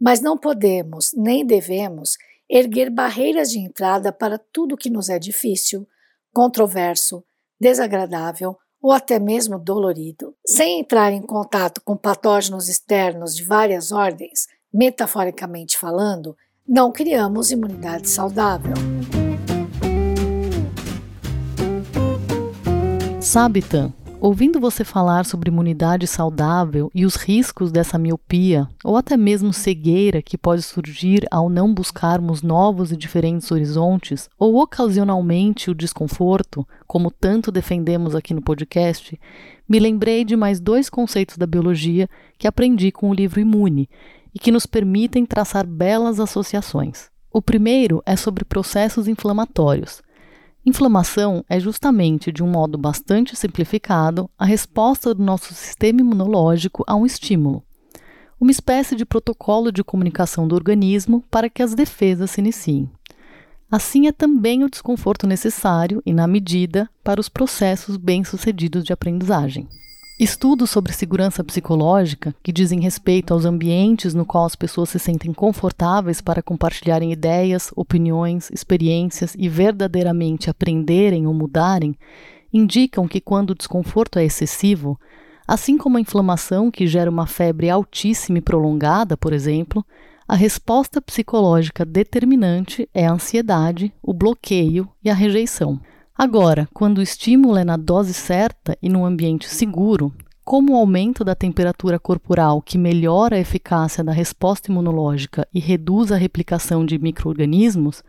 [0.00, 2.16] Mas não podemos, nem devemos,
[2.48, 5.86] erguer barreiras de entrada para tudo que nos é difícil,
[6.32, 7.22] controverso,
[7.60, 10.34] desagradável ou até mesmo dolorido.
[10.46, 16.34] Sem entrar em contato com patógenos externos de várias ordens, metaforicamente falando,
[16.66, 18.74] não criamos imunidade saudável.
[23.20, 29.16] Sabe, Tan, Ouvindo você falar sobre imunidade saudável e os riscos dessa miopia, ou até
[29.16, 35.74] mesmo cegueira que pode surgir ao não buscarmos novos e diferentes horizontes, ou ocasionalmente o
[35.74, 39.18] desconforto, como tanto defendemos aqui no podcast,
[39.66, 42.06] me lembrei de mais dois conceitos da biologia
[42.36, 43.88] que aprendi com o livro Imune
[44.34, 47.08] e que nos permitem traçar belas associações.
[47.32, 50.02] O primeiro é sobre processos inflamatórios.
[50.64, 56.94] Inflamação é justamente, de um modo bastante simplificado, a resposta do nosso sistema imunológico a
[56.94, 57.64] um estímulo,
[58.38, 62.90] uma espécie de protocolo de comunicação do organismo para que as defesas se iniciem.
[63.70, 69.66] Assim é também o desconforto necessário e na medida para os processos bem-sucedidos de aprendizagem.
[70.20, 75.32] Estudos sobre segurança psicológica, que dizem respeito aos ambientes no qual as pessoas se sentem
[75.32, 81.96] confortáveis para compartilharem ideias, opiniões, experiências e verdadeiramente aprenderem ou mudarem,
[82.52, 85.00] indicam que quando o desconforto é excessivo,
[85.48, 89.82] assim como a inflamação que gera uma febre altíssima e prolongada, por exemplo,
[90.28, 95.80] a resposta psicológica determinante é a ansiedade, o bloqueio e a rejeição.
[96.22, 100.12] Agora, quando o estímulo é na dose certa e num ambiente seguro,
[100.44, 106.12] como o aumento da temperatura corporal que melhora a eficácia da resposta imunológica e reduz
[106.12, 108.04] a replicação de microorganismos,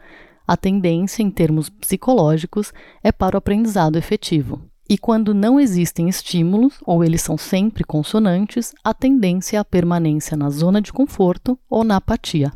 [0.46, 4.62] a tendência em termos psicológicos é para o aprendizado efetivo.
[4.90, 10.36] E quando não existem estímulos, ou eles são sempre consonantes, a tendência é a permanência
[10.36, 12.52] na zona de conforto ou na apatia.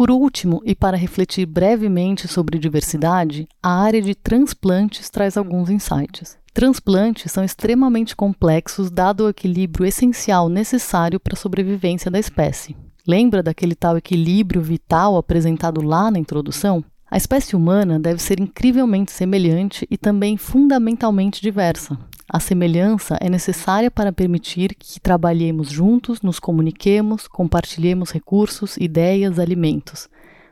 [0.00, 6.38] Por último, e para refletir brevemente sobre diversidade, a área de transplantes traz alguns insights.
[6.54, 12.74] Transplantes são extremamente complexos, dado o equilíbrio essencial necessário para a sobrevivência da espécie.
[13.06, 16.82] Lembra daquele tal equilíbrio vital apresentado lá na introdução?
[17.10, 21.98] A espécie humana deve ser incrivelmente semelhante e também fundamentalmente diversa.
[22.32, 30.08] A semelhança é necessária para permitir que trabalhemos juntos, nos comuniquemos, compartilhemos recursos, ideias, alimentos.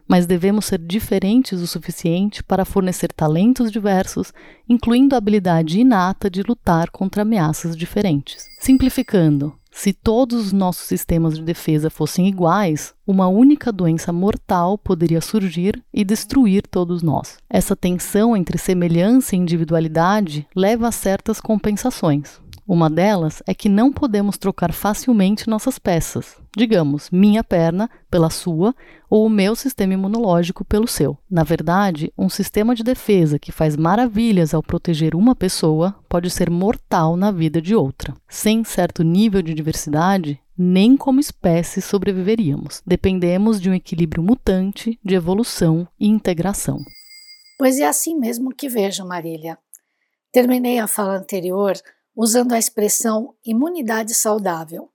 [0.09, 4.33] Mas devemos ser diferentes o suficiente para fornecer talentos diversos,
[4.69, 8.45] incluindo a habilidade inata de lutar contra ameaças diferentes.
[8.59, 15.21] Simplificando, se todos os nossos sistemas de defesa fossem iguais, uma única doença mortal poderia
[15.21, 17.39] surgir e destruir todos nós.
[17.49, 22.41] Essa tensão entre semelhança e individualidade leva a certas compensações.
[22.69, 28.75] Uma delas é que não podemos trocar facilmente nossas peças, digamos, minha perna pela sua
[29.09, 31.17] ou o meu sistema imunológico pelo seu.
[31.31, 36.51] Na verdade, um sistema de defesa que faz maravilhas ao proteger uma pessoa pode ser
[36.51, 38.15] mortal na vida de outra.
[38.29, 42.83] Sem certo nível de diversidade, nem como espécie sobreviveríamos.
[42.87, 46.85] Dependemos de um equilíbrio mutante de evolução e integração.
[47.59, 49.57] Pois é assim mesmo que vejo, Marília.
[50.31, 51.73] Terminei a fala anterior
[52.19, 54.91] usando a expressão imunidade saudável.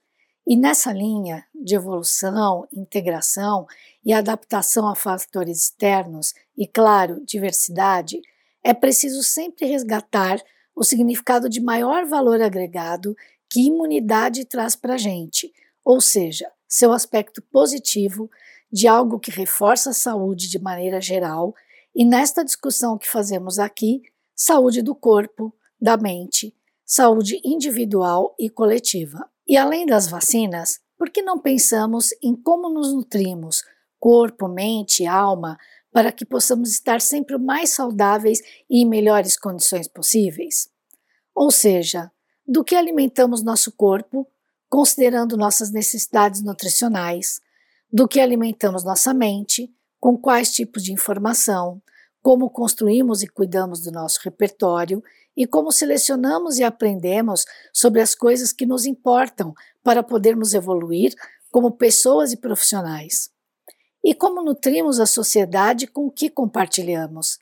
[0.46, 3.66] E nessa linha de evolução, integração
[4.04, 8.20] e adaptação a fatores externos e, claro, diversidade,
[8.62, 10.38] é preciso sempre resgatar
[10.76, 13.16] o significado de maior valor agregado
[13.50, 15.50] que imunidade traz para a gente,
[15.82, 18.30] ou seja, seu aspecto positivo
[18.70, 21.56] de algo que reforça a saúde de maneira geral,
[21.96, 24.02] e nesta discussão que fazemos aqui,
[24.36, 26.54] saúde do corpo, da mente
[26.86, 29.30] saúde individual e coletiva.
[29.48, 33.64] E além das vacinas, por que não pensamos em como nos nutrimos,
[34.00, 35.58] corpo, mente, alma,
[35.92, 40.70] para que possamos estar sempre mais saudáveis e em melhores condições possíveis?
[41.36, 42.12] Ou seja,
[42.48, 44.28] do que alimentamos nosso corpo,
[44.70, 47.40] considerando nossas necessidades nutricionais,
[47.92, 51.82] do que alimentamos nossa mente, com quais tipos de informação,
[52.22, 55.04] como construímos e cuidamos do nosso repertório
[55.36, 61.16] e como selecionamos e aprendemos sobre as coisas que nos importam para podermos evoluir
[61.52, 63.32] como pessoas e profissionais.
[64.04, 67.40] E como nutrimos a sociedade com o que compartilhamos.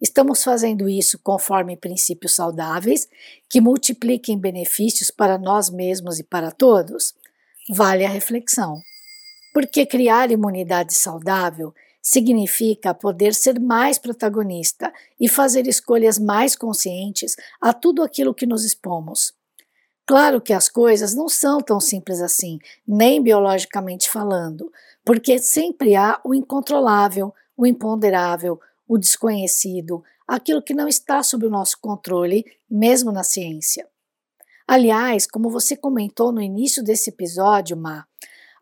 [0.00, 3.08] Estamos fazendo isso conforme princípios saudáveis
[3.48, 7.14] que multipliquem benefícios para nós mesmos e para todos?
[7.70, 8.80] Vale a reflexão.
[9.54, 17.72] Porque criar imunidade saudável significa poder ser mais protagonista e fazer escolhas mais conscientes a
[17.72, 19.32] tudo aquilo que nos expomos.
[20.04, 24.70] Claro que as coisas não são tão simples assim, nem biologicamente falando,
[25.04, 31.50] porque sempre há o incontrolável, o imponderável, o desconhecido, aquilo que não está sob o
[31.50, 33.86] nosso controle, mesmo na ciência.
[34.66, 38.04] Aliás, como você comentou no início desse episódio, Má,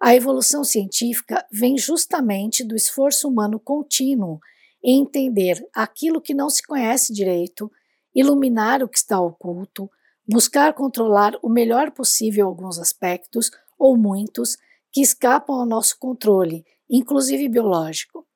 [0.00, 4.40] a evolução científica vem justamente do esforço humano contínuo
[4.82, 7.70] em entender aquilo que não se conhece direito,
[8.14, 9.90] iluminar o que está oculto,
[10.26, 14.56] buscar controlar o melhor possível alguns aspectos, ou muitos,
[14.90, 18.26] que escapam ao nosso controle, inclusive biológico.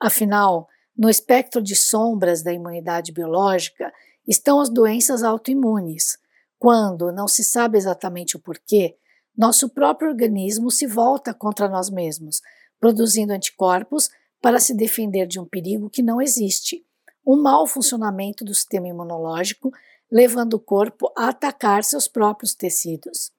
[0.00, 3.92] Afinal, no espectro de sombras da imunidade biológica
[4.26, 6.16] estão as doenças autoimunes,
[6.58, 8.96] quando, não se sabe exatamente o porquê,
[9.36, 12.40] nosso próprio organismo se volta contra nós mesmos,
[12.80, 14.08] produzindo anticorpos
[14.40, 16.84] para se defender de um perigo que não existe,
[17.26, 19.70] um mau funcionamento do sistema imunológico,
[20.10, 23.32] levando o corpo a atacar seus próprios tecidos.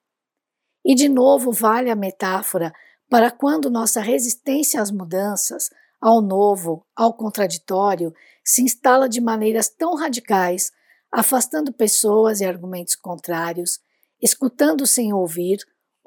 [0.86, 2.74] E de novo vale a metáfora
[3.10, 9.96] para quando nossa resistência às mudanças, ao novo, ao contraditório, se instala de maneiras tão
[9.96, 10.72] radicais,
[11.12, 13.80] afastando pessoas e argumentos contrários,
[14.22, 15.58] escutando sem ouvir,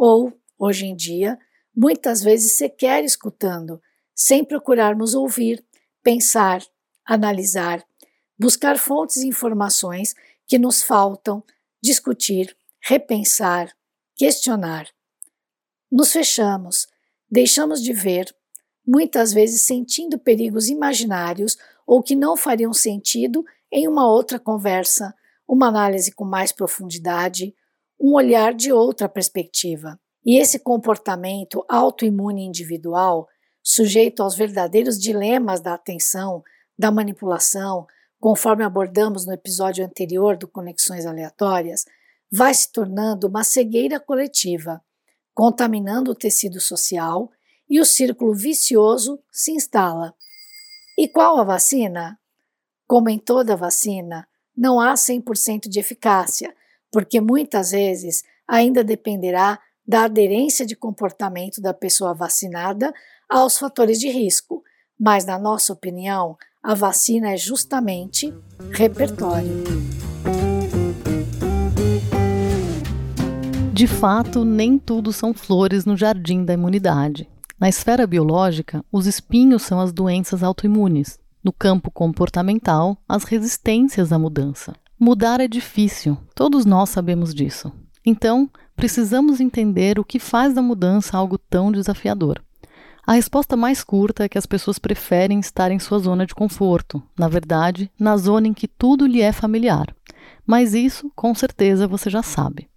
[0.03, 1.39] ou, hoje em dia,
[1.77, 3.79] muitas vezes sequer escutando,
[4.15, 5.63] sem procurarmos ouvir,
[6.03, 6.63] pensar,
[7.05, 7.85] analisar,
[8.39, 10.15] buscar fontes e informações
[10.47, 11.45] que nos faltam,
[11.83, 13.77] discutir, repensar,
[14.17, 14.89] questionar.
[15.93, 16.89] Nos fechamos,
[17.31, 18.35] deixamos de ver,
[18.87, 25.15] muitas vezes sentindo perigos imaginários ou que não fariam sentido em uma outra conversa,
[25.47, 27.55] uma análise com mais profundidade,
[28.01, 30.01] um olhar de outra perspectiva.
[30.25, 33.29] E esse comportamento autoimune individual,
[33.63, 36.43] sujeito aos verdadeiros dilemas da atenção,
[36.79, 37.87] da manipulação,
[38.19, 41.85] conforme abordamos no episódio anterior do Conexões Aleatórias,
[42.33, 44.83] vai se tornando uma cegueira coletiva,
[45.35, 47.31] contaminando o tecido social
[47.69, 50.15] e o círculo vicioso se instala.
[50.99, 52.19] E qual a vacina?
[52.87, 54.27] Como em toda vacina,
[54.57, 56.55] não há 100% de eficácia,
[56.91, 62.93] porque muitas vezes ainda dependerá da aderência de comportamento da pessoa vacinada
[63.29, 64.63] aos fatores de risco,
[64.99, 68.35] mas, na nossa opinião, a vacina é justamente
[68.71, 69.65] repertório.
[73.73, 77.27] De fato, nem tudo são flores no jardim da imunidade.
[77.59, 81.19] Na esfera biológica, os espinhos são as doenças autoimunes.
[81.43, 84.75] No campo comportamental, as resistências à mudança.
[85.03, 87.73] Mudar é difícil, todos nós sabemos disso.
[88.05, 92.39] Então, precisamos entender o que faz da mudança algo tão desafiador.
[93.07, 97.03] A resposta mais curta é que as pessoas preferem estar em sua zona de conforto,
[97.19, 99.87] na verdade, na zona em que tudo lhe é familiar.
[100.47, 102.69] Mas isso, com certeza, você já sabe.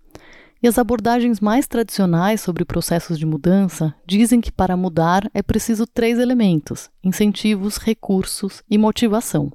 [0.61, 5.85] E as abordagens mais tradicionais sobre processos de mudança dizem que para mudar é preciso
[5.85, 9.51] três elementos: incentivos, recursos e motivação.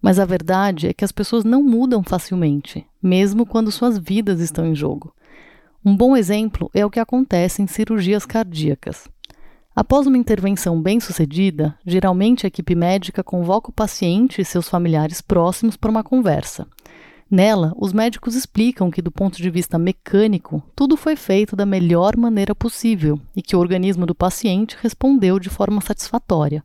[0.00, 4.66] Mas a verdade é que as pessoas não mudam facilmente, mesmo quando suas vidas estão
[4.66, 5.12] em jogo.
[5.84, 9.08] Um bom exemplo é o que acontece em cirurgias cardíacas.
[9.74, 15.76] Após uma intervenção bem-sucedida, geralmente a equipe médica convoca o paciente e seus familiares próximos
[15.76, 16.66] para uma conversa.
[17.30, 22.16] Nela, os médicos explicam que, do ponto de vista mecânico, tudo foi feito da melhor
[22.16, 26.64] maneira possível e que o organismo do paciente respondeu de forma satisfatória.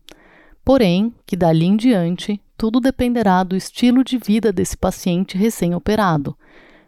[0.65, 6.37] Porém, que dali em diante, tudo dependerá do estilo de vida desse paciente recém-operado.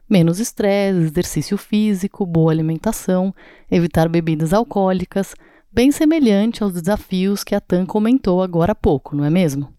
[0.10, 3.34] Menos estresse, exercício físico, boa alimentação,
[3.70, 5.34] evitar bebidas alcoólicas,
[5.72, 9.74] bem semelhante aos desafios que a TAM comentou agora há pouco, não é mesmo?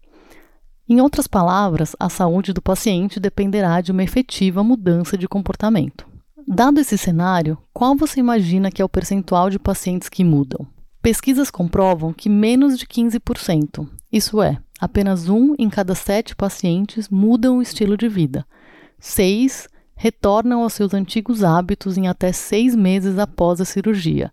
[0.89, 6.07] Em outras palavras, a saúde do paciente dependerá de uma efetiva mudança de comportamento.
[6.47, 10.65] Dado esse cenário, qual você imagina que é o percentual de pacientes que mudam?
[11.01, 17.57] Pesquisas comprovam que menos de 15%, isso é, apenas um em cada sete pacientes mudam
[17.57, 18.45] o estilo de vida.
[18.99, 24.31] Seis retornam aos seus antigos hábitos em até seis meses após a cirurgia,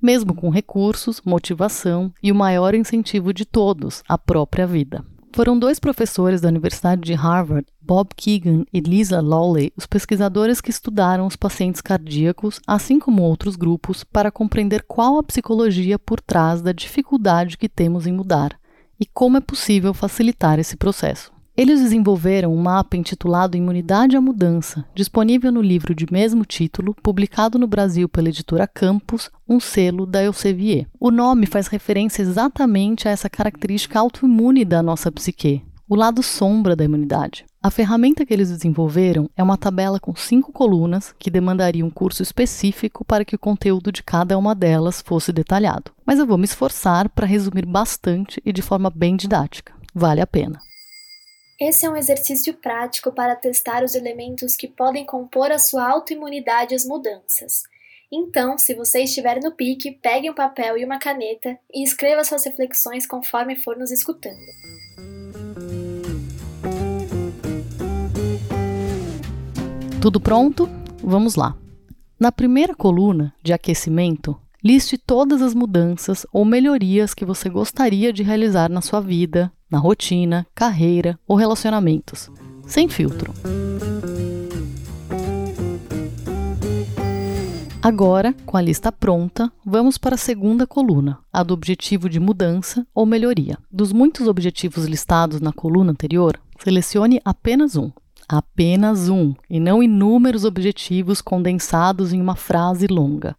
[0.00, 5.04] mesmo com recursos, motivação e o maior incentivo de todos, a própria vida.
[5.32, 10.70] Foram dois professores da Universidade de Harvard, Bob Keegan e Lisa Lawley, os pesquisadores que
[10.70, 16.62] estudaram os pacientes cardíacos, assim como outros grupos, para compreender qual a psicologia por trás
[16.62, 18.58] da dificuldade que temos em mudar
[19.00, 21.30] e como é possível facilitar esse processo.
[21.56, 27.58] Eles desenvolveram um mapa intitulado Imunidade à Mudança, disponível no livro de mesmo título, publicado
[27.58, 30.86] no Brasil pela editora Campus, um selo da Elsevier.
[31.00, 36.76] O nome faz referência exatamente a essa característica autoimune da nossa psique, o lado sombra
[36.76, 37.46] da imunidade.
[37.66, 42.22] A ferramenta que eles desenvolveram é uma tabela com cinco colunas que demandaria um curso
[42.22, 45.90] específico para que o conteúdo de cada uma delas fosse detalhado.
[46.06, 49.74] Mas eu vou me esforçar para resumir bastante e de forma bem didática.
[49.92, 50.60] Vale a pena.
[51.60, 56.72] Esse é um exercício prático para testar os elementos que podem compor a sua autoimunidade
[56.72, 57.64] às mudanças.
[58.12, 62.44] Então, se você estiver no pique, pegue um papel e uma caneta e escreva suas
[62.44, 64.38] reflexões conforme for nos escutando.
[70.00, 70.68] Tudo pronto?
[71.02, 71.56] Vamos lá.
[72.18, 78.22] Na primeira coluna de aquecimento, liste todas as mudanças ou melhorias que você gostaria de
[78.22, 82.30] realizar na sua vida, na rotina, carreira ou relacionamentos,
[82.66, 83.32] sem filtro.
[87.82, 92.84] Agora, com a lista pronta, vamos para a segunda coluna, a do objetivo de mudança
[92.92, 93.58] ou melhoria.
[93.70, 97.90] Dos muitos objetivos listados na coluna anterior, selecione apenas um.
[98.28, 103.36] Apenas um, e não inúmeros objetivos condensados em uma frase longa.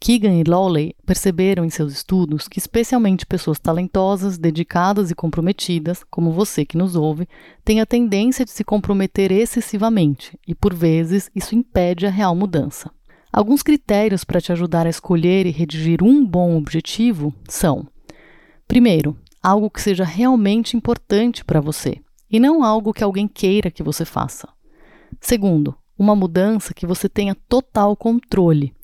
[0.00, 6.32] Keegan e Lawley perceberam em seus estudos que, especialmente pessoas talentosas, dedicadas e comprometidas, como
[6.32, 7.28] você que nos ouve,
[7.62, 12.90] têm a tendência de se comprometer excessivamente e, por vezes, isso impede a real mudança.
[13.30, 17.86] Alguns critérios para te ajudar a escolher e redigir um bom objetivo são:
[18.66, 22.00] primeiro, algo que seja realmente importante para você
[22.30, 24.48] e não algo que alguém queira que você faça.
[25.20, 28.74] Segundo, uma mudança que você tenha total controle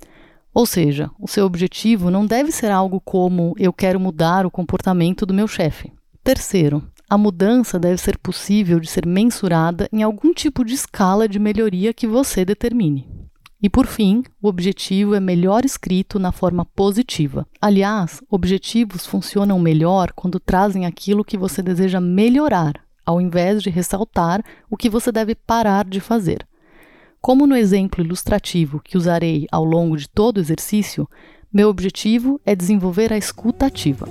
[0.55, 5.27] ou seja, o seu objetivo não deve ser algo como eu quero mudar o comportamento
[5.27, 5.93] do meu chefe.
[6.23, 6.81] Terceiro,
[7.11, 11.93] a mudança deve ser possível de ser mensurada em algum tipo de escala de melhoria
[11.93, 13.09] que você determine.
[13.61, 17.47] E por fim, o objetivo é melhor escrito na forma positiva.
[17.61, 24.43] Aliás, objetivos funcionam melhor quando trazem aquilo que você deseja melhorar, ao invés de ressaltar
[24.71, 26.47] o que você deve parar de fazer.
[27.21, 31.09] Como no exemplo ilustrativo que usarei ao longo de todo o exercício,
[31.53, 34.07] meu objetivo é desenvolver a escuta ativa.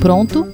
[0.00, 0.46] Pronto?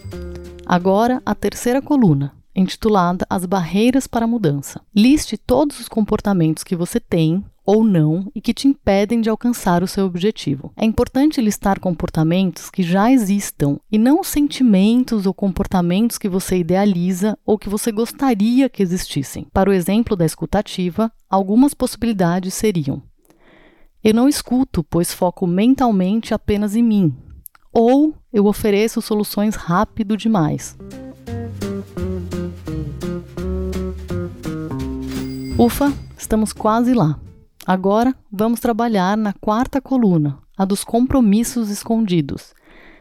[0.66, 4.80] Agora a terceira coluna, intitulada As Barreiras para a Mudança.
[4.94, 9.82] Liste todos os comportamentos que você tem ou não e que te impedem de alcançar
[9.82, 10.72] o seu objetivo.
[10.76, 17.38] É importante listar comportamentos que já existam e não sentimentos ou comportamentos que você idealiza
[17.44, 19.46] ou que você gostaria que existissem.
[19.52, 23.02] Para o exemplo da escutativa, algumas possibilidades seriam:
[24.04, 27.16] eu não escuto, pois foco mentalmente apenas em mim.
[27.72, 30.76] Ou eu ofereço soluções rápido demais.
[35.58, 37.18] Ufa, estamos quase lá.
[37.66, 42.52] Agora vamos trabalhar na quarta coluna, a dos compromissos escondidos.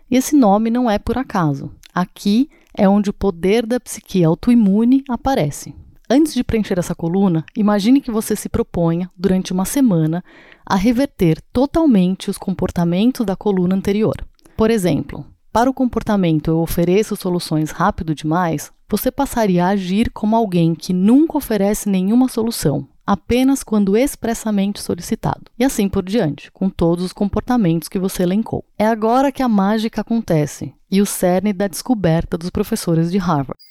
[0.09, 1.69] Esse nome não é por acaso.
[1.93, 5.75] Aqui é onde o poder da psique autoimune aparece.
[6.09, 10.23] Antes de preencher essa coluna, imagine que você se proponha, durante uma semana,
[10.65, 14.15] a reverter totalmente os comportamentos da coluna anterior.
[14.55, 20.35] Por exemplo, para o comportamento eu ofereço soluções rápido demais, você passaria a agir como
[20.35, 25.43] alguém que nunca oferece nenhuma solução, apenas quando expressamente solicitado.
[25.57, 28.65] E assim por diante, com todos os comportamentos que você elencou.
[28.79, 33.61] É agora que a mágica acontece e o cerne da descoberta dos professores de Harvard.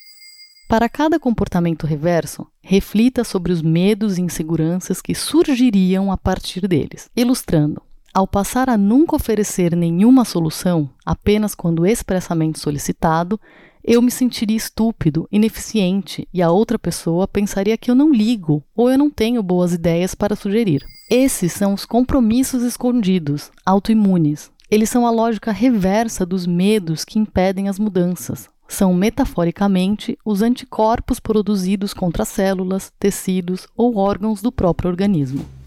[0.69, 7.11] Para cada comportamento reverso, reflita sobre os medos e inseguranças que surgiriam a partir deles,
[7.17, 7.83] ilustrando.
[8.15, 13.41] Ao passar a nunca oferecer nenhuma solução, apenas quando expressamente solicitado,
[13.83, 18.91] eu me sentiria estúpido, ineficiente e a outra pessoa pensaria que eu não ligo ou
[18.91, 20.85] eu não tenho boas ideias para sugerir.
[21.11, 24.51] Esses são os compromissos escondidos, autoimunes.
[24.71, 28.47] Eles são a lógica reversa dos medos que impedem as mudanças.
[28.69, 35.62] São, metaforicamente, os anticorpos produzidos contra células, tecidos ou órgãos do próprio organismo.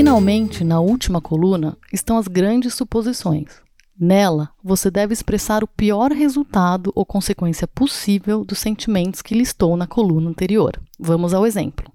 [0.00, 3.60] Finalmente, na última coluna, estão as grandes suposições.
[4.00, 9.86] Nela, você deve expressar o pior resultado ou consequência possível dos sentimentos que listou na
[9.86, 10.80] coluna anterior.
[10.98, 11.92] Vamos ao exemplo.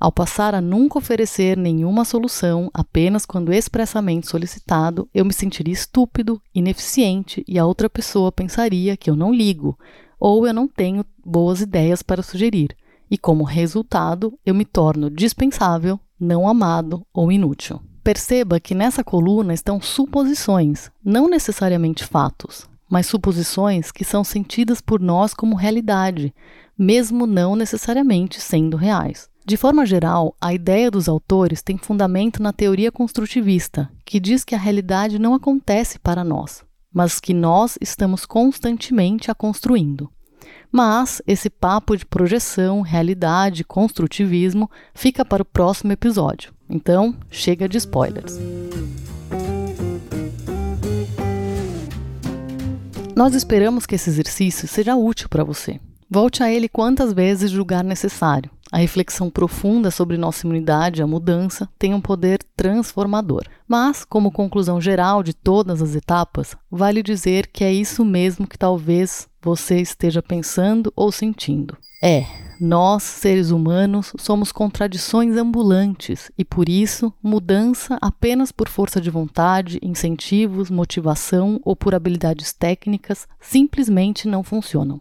[0.00, 6.42] Ao passar a nunca oferecer nenhuma solução apenas quando expressamente solicitado, eu me sentiria estúpido,
[6.52, 9.78] ineficiente e a outra pessoa pensaria que eu não ligo
[10.18, 12.76] ou eu não tenho boas ideias para sugerir.
[13.08, 17.80] E como resultado, eu me torno dispensável, não amado ou inútil.
[18.02, 25.00] Perceba que nessa coluna estão suposições, não necessariamente fatos, mas suposições que são sentidas por
[25.00, 26.34] nós como realidade,
[26.78, 29.28] mesmo não necessariamente sendo reais.
[29.46, 34.54] De forma geral, a ideia dos autores tem fundamento na teoria construtivista, que diz que
[34.54, 40.10] a realidade não acontece para nós, mas que nós estamos constantemente a construindo.
[40.76, 46.52] Mas esse papo de projeção, realidade, construtivismo fica para o próximo episódio.
[46.68, 48.40] Então, chega de spoilers.
[53.14, 55.78] Nós esperamos que esse exercício seja útil para você.
[56.10, 58.50] Volte a ele quantas vezes julgar necessário.
[58.72, 63.44] A reflexão profunda sobre nossa imunidade à mudança tem um poder transformador.
[63.68, 68.58] Mas, como conclusão geral de todas as etapas, vale dizer que é isso mesmo que
[68.58, 71.76] talvez você esteja pensando ou sentindo.
[72.02, 72.24] É,
[72.60, 79.78] nós, seres humanos, somos contradições ambulantes e, por isso, mudança apenas por força de vontade,
[79.82, 85.00] incentivos, motivação ou por habilidades técnicas simplesmente não funcionam.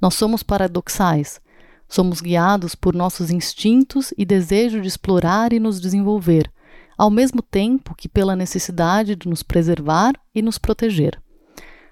[0.00, 1.40] Nós somos paradoxais.
[1.88, 6.50] Somos guiados por nossos instintos e desejo de explorar e nos desenvolver,
[6.96, 11.18] ao mesmo tempo que pela necessidade de nos preservar e nos proteger.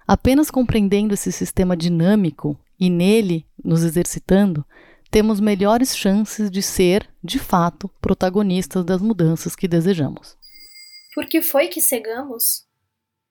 [0.07, 4.65] Apenas compreendendo esse sistema dinâmico e nele nos exercitando,
[5.11, 10.37] temos melhores chances de ser, de fato, protagonistas das mudanças que desejamos.
[11.15, 12.67] Por que foi que cegamos?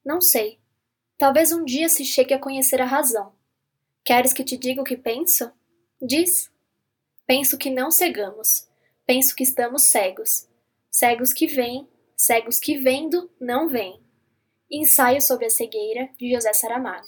[0.04, 0.60] Não sei.
[1.18, 3.32] Talvez um dia se chegue a conhecer a razão.
[4.04, 5.52] Queres que te diga o que penso?
[6.02, 6.52] Diz.
[7.26, 8.68] Penso que não cegamos.
[9.06, 10.48] Penso que estamos cegos.
[10.92, 14.05] Cegos que veem, cegos que vendo não veem.
[14.72, 17.06] Ensaio sobre a cegueira de José Saramago.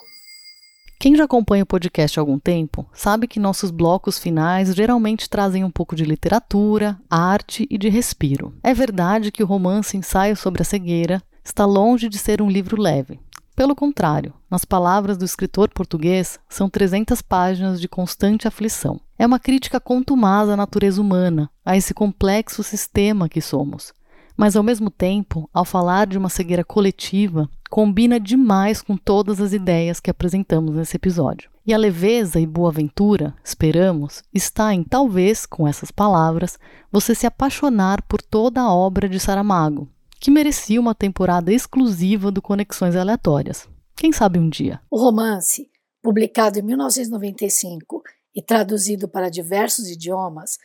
[0.99, 5.64] Quem já acompanha o podcast há algum tempo sabe que nossos blocos finais geralmente trazem
[5.64, 8.55] um pouco de literatura, arte e de respiro.
[8.62, 12.80] É verdade que o romance Ensaio sobre a Cegueira está longe de ser um livro
[12.80, 13.20] leve.
[13.55, 19.01] Pelo contrário, nas palavras do escritor português, são 300 páginas de constante aflição.
[19.18, 23.97] É uma crítica contumaz à natureza humana, a esse complexo sistema que somos
[24.38, 29.52] Mas ao mesmo tempo, ao falar de uma cegueira coletiva, combina demais com todas as
[29.52, 31.50] ideias que apresentamos nesse episódio.
[31.66, 36.58] E a leveza e boa ventura, esperamos, está em talvez, com essas palavras,
[36.92, 42.42] você se apaixonar por toda a obra de Saramago, que merecia uma temporada exclusiva do
[42.42, 43.68] Conexões Aleatórias.
[43.96, 44.80] Quem sabe um dia?
[44.90, 45.70] O romance,
[46.02, 48.04] publicado em 1995
[48.36, 50.58] e traduzido para diversos idiomas,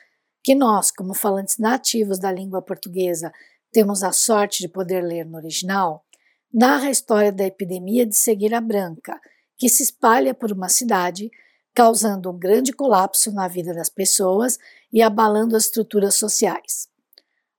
[0.44, 3.32] que nós, como falantes nativos da língua portuguesa,
[3.72, 6.04] temos a sorte de poder ler no original,
[6.52, 9.18] narra a história da epidemia de cegueira branca,
[9.56, 11.30] que se espalha por uma cidade,
[11.74, 14.58] causando um grande colapso na vida das pessoas
[14.92, 16.86] e abalando as estruturas sociais.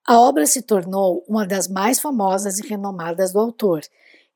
[0.05, 3.81] A obra se tornou uma das mais famosas e renomadas do autor,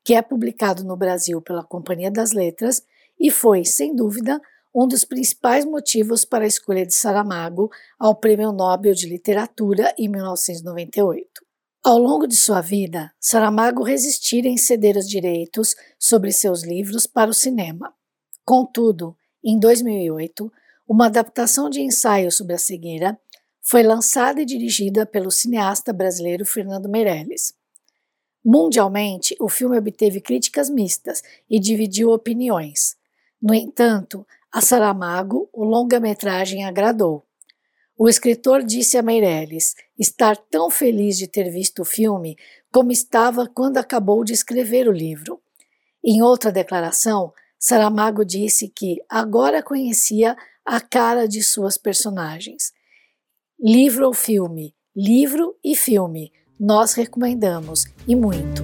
[0.04, 2.82] que é publicado no Brasil pela Companhia das Letras
[3.20, 4.42] e foi, sem dúvida,
[4.74, 7.70] um dos principais motivos para a escolha de Saramago
[8.00, 11.47] ao Prêmio Nobel de Literatura em 1998.
[11.88, 17.32] Ao longo de sua vida, Saramago resistira em ceder os direitos sobre seus livros para
[17.32, 17.94] o cinema.
[18.44, 20.52] Contudo, em 2008,
[20.86, 23.18] uma adaptação de ensaio sobre a cegueira
[23.62, 27.54] foi lançada e dirigida pelo cineasta brasileiro Fernando Meirelles.
[28.44, 32.98] Mundialmente, o filme obteve críticas mistas e dividiu opiniões.
[33.42, 37.27] No entanto, a Saramago, o longa-metragem agradou.
[38.00, 42.38] O escritor disse a Meirelles estar tão feliz de ter visto o filme
[42.72, 45.42] como estava quando acabou de escrever o livro.
[46.04, 52.72] Em outra declaração, Saramago disse que agora conhecia a cara de suas personagens.
[53.60, 54.76] Livro ou filme?
[54.96, 56.32] Livro e filme.
[56.60, 58.64] Nós recomendamos e muito.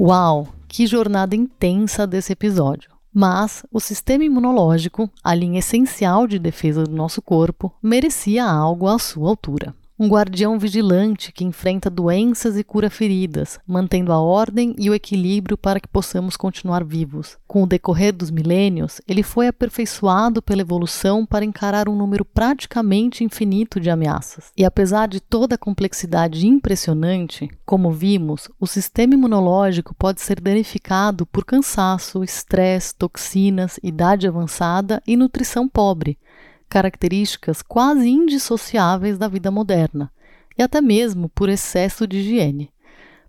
[0.00, 0.48] Uau!
[0.66, 2.99] Que jornada intensa desse episódio!
[3.12, 8.98] Mas o sistema imunológico, a linha essencial de defesa do nosso corpo, merecia algo à
[8.98, 14.88] sua altura um guardião vigilante que enfrenta doenças e cura feridas, mantendo a ordem e
[14.88, 17.36] o equilíbrio para que possamos continuar vivos.
[17.46, 23.22] Com o decorrer dos milênios, ele foi aperfeiçoado pela evolução para encarar um número praticamente
[23.22, 24.50] infinito de ameaças.
[24.56, 31.26] E apesar de toda a complexidade impressionante, como vimos, o sistema imunológico pode ser danificado
[31.26, 36.16] por cansaço, estresse, toxinas, idade avançada e nutrição pobre
[36.70, 40.10] características quase indissociáveis da vida moderna,
[40.56, 42.70] e até mesmo por excesso de higiene.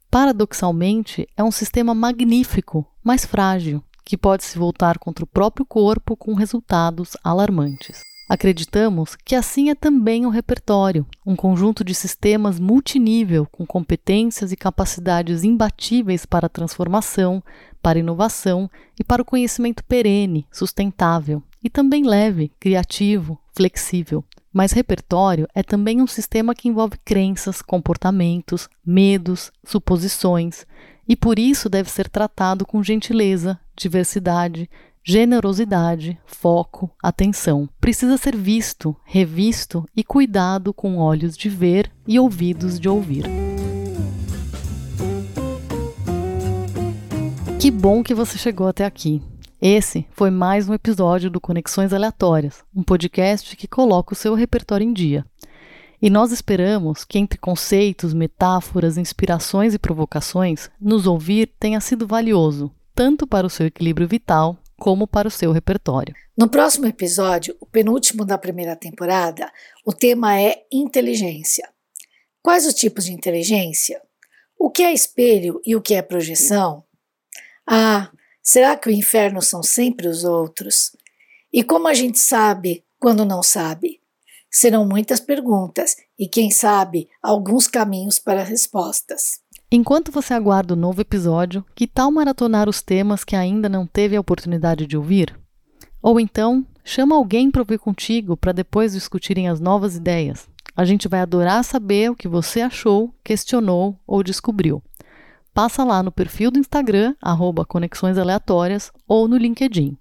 [0.09, 6.15] Paradoxalmente, é um sistema magnífico, mas frágil, que pode se voltar contra o próprio corpo
[6.15, 8.01] com resultados alarmantes.
[8.29, 14.55] Acreditamos que assim é também o repertório, um conjunto de sistemas multinível com competências e
[14.55, 17.43] capacidades imbatíveis para transformação,
[17.81, 18.69] para inovação
[18.99, 24.23] e para o conhecimento perene, sustentável, e também leve, criativo, flexível.
[24.51, 30.65] Mas repertório é também um sistema que envolve crenças, comportamentos, medos, suposições,
[31.07, 34.69] e por isso deve ser tratado com gentileza, diversidade,
[35.03, 37.67] generosidade, foco, atenção.
[37.79, 43.25] Precisa ser visto, revisto e cuidado com olhos de ver e ouvidos de ouvir.
[47.59, 49.21] Que bom que você chegou até aqui.
[49.61, 54.83] Esse foi mais um episódio do Conexões Aleatórias, um podcast que coloca o seu repertório
[54.83, 55.23] em dia.
[56.01, 62.71] E nós esperamos que, entre conceitos, metáforas, inspirações e provocações, nos ouvir tenha sido valioso,
[62.95, 66.15] tanto para o seu equilíbrio vital como para o seu repertório.
[66.35, 69.47] No próximo episódio, o penúltimo da primeira temporada,
[69.85, 71.69] o tema é inteligência.
[72.41, 74.01] Quais os tipos de inteligência?
[74.57, 76.83] O que é espelho e o que é projeção?
[77.67, 78.09] Ah,
[78.43, 80.95] Será que o inferno são sempre os outros?
[81.53, 83.99] E como a gente sabe quando não sabe?
[84.49, 89.39] Serão muitas perguntas e, quem sabe, alguns caminhos para respostas.
[89.71, 94.15] Enquanto você aguarda o novo episódio, que tal maratonar os temas que ainda não teve
[94.15, 95.39] a oportunidade de ouvir?
[96.01, 100.49] Ou então, chama alguém para ouvir contigo para depois discutirem as novas ideias.
[100.75, 104.81] A gente vai adorar saber o que você achou, questionou ou descobriu
[105.53, 109.97] passa lá no perfil do Instagram, arroba Conexões Aleatórias, ou no LinkedIn.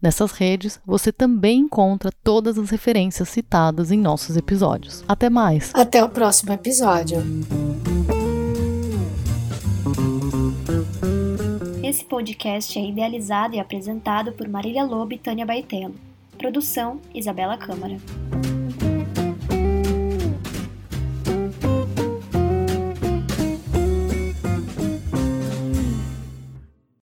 [0.00, 5.04] Nessas redes, você também encontra todas as referências citadas em nossos episódios.
[5.08, 5.72] Até mais!
[5.74, 7.18] Até o próximo episódio!
[11.82, 15.94] Esse podcast é idealizado e apresentado por Marília Lobo e Tânia Baitello.
[16.36, 17.96] Produção: Isabela Câmara.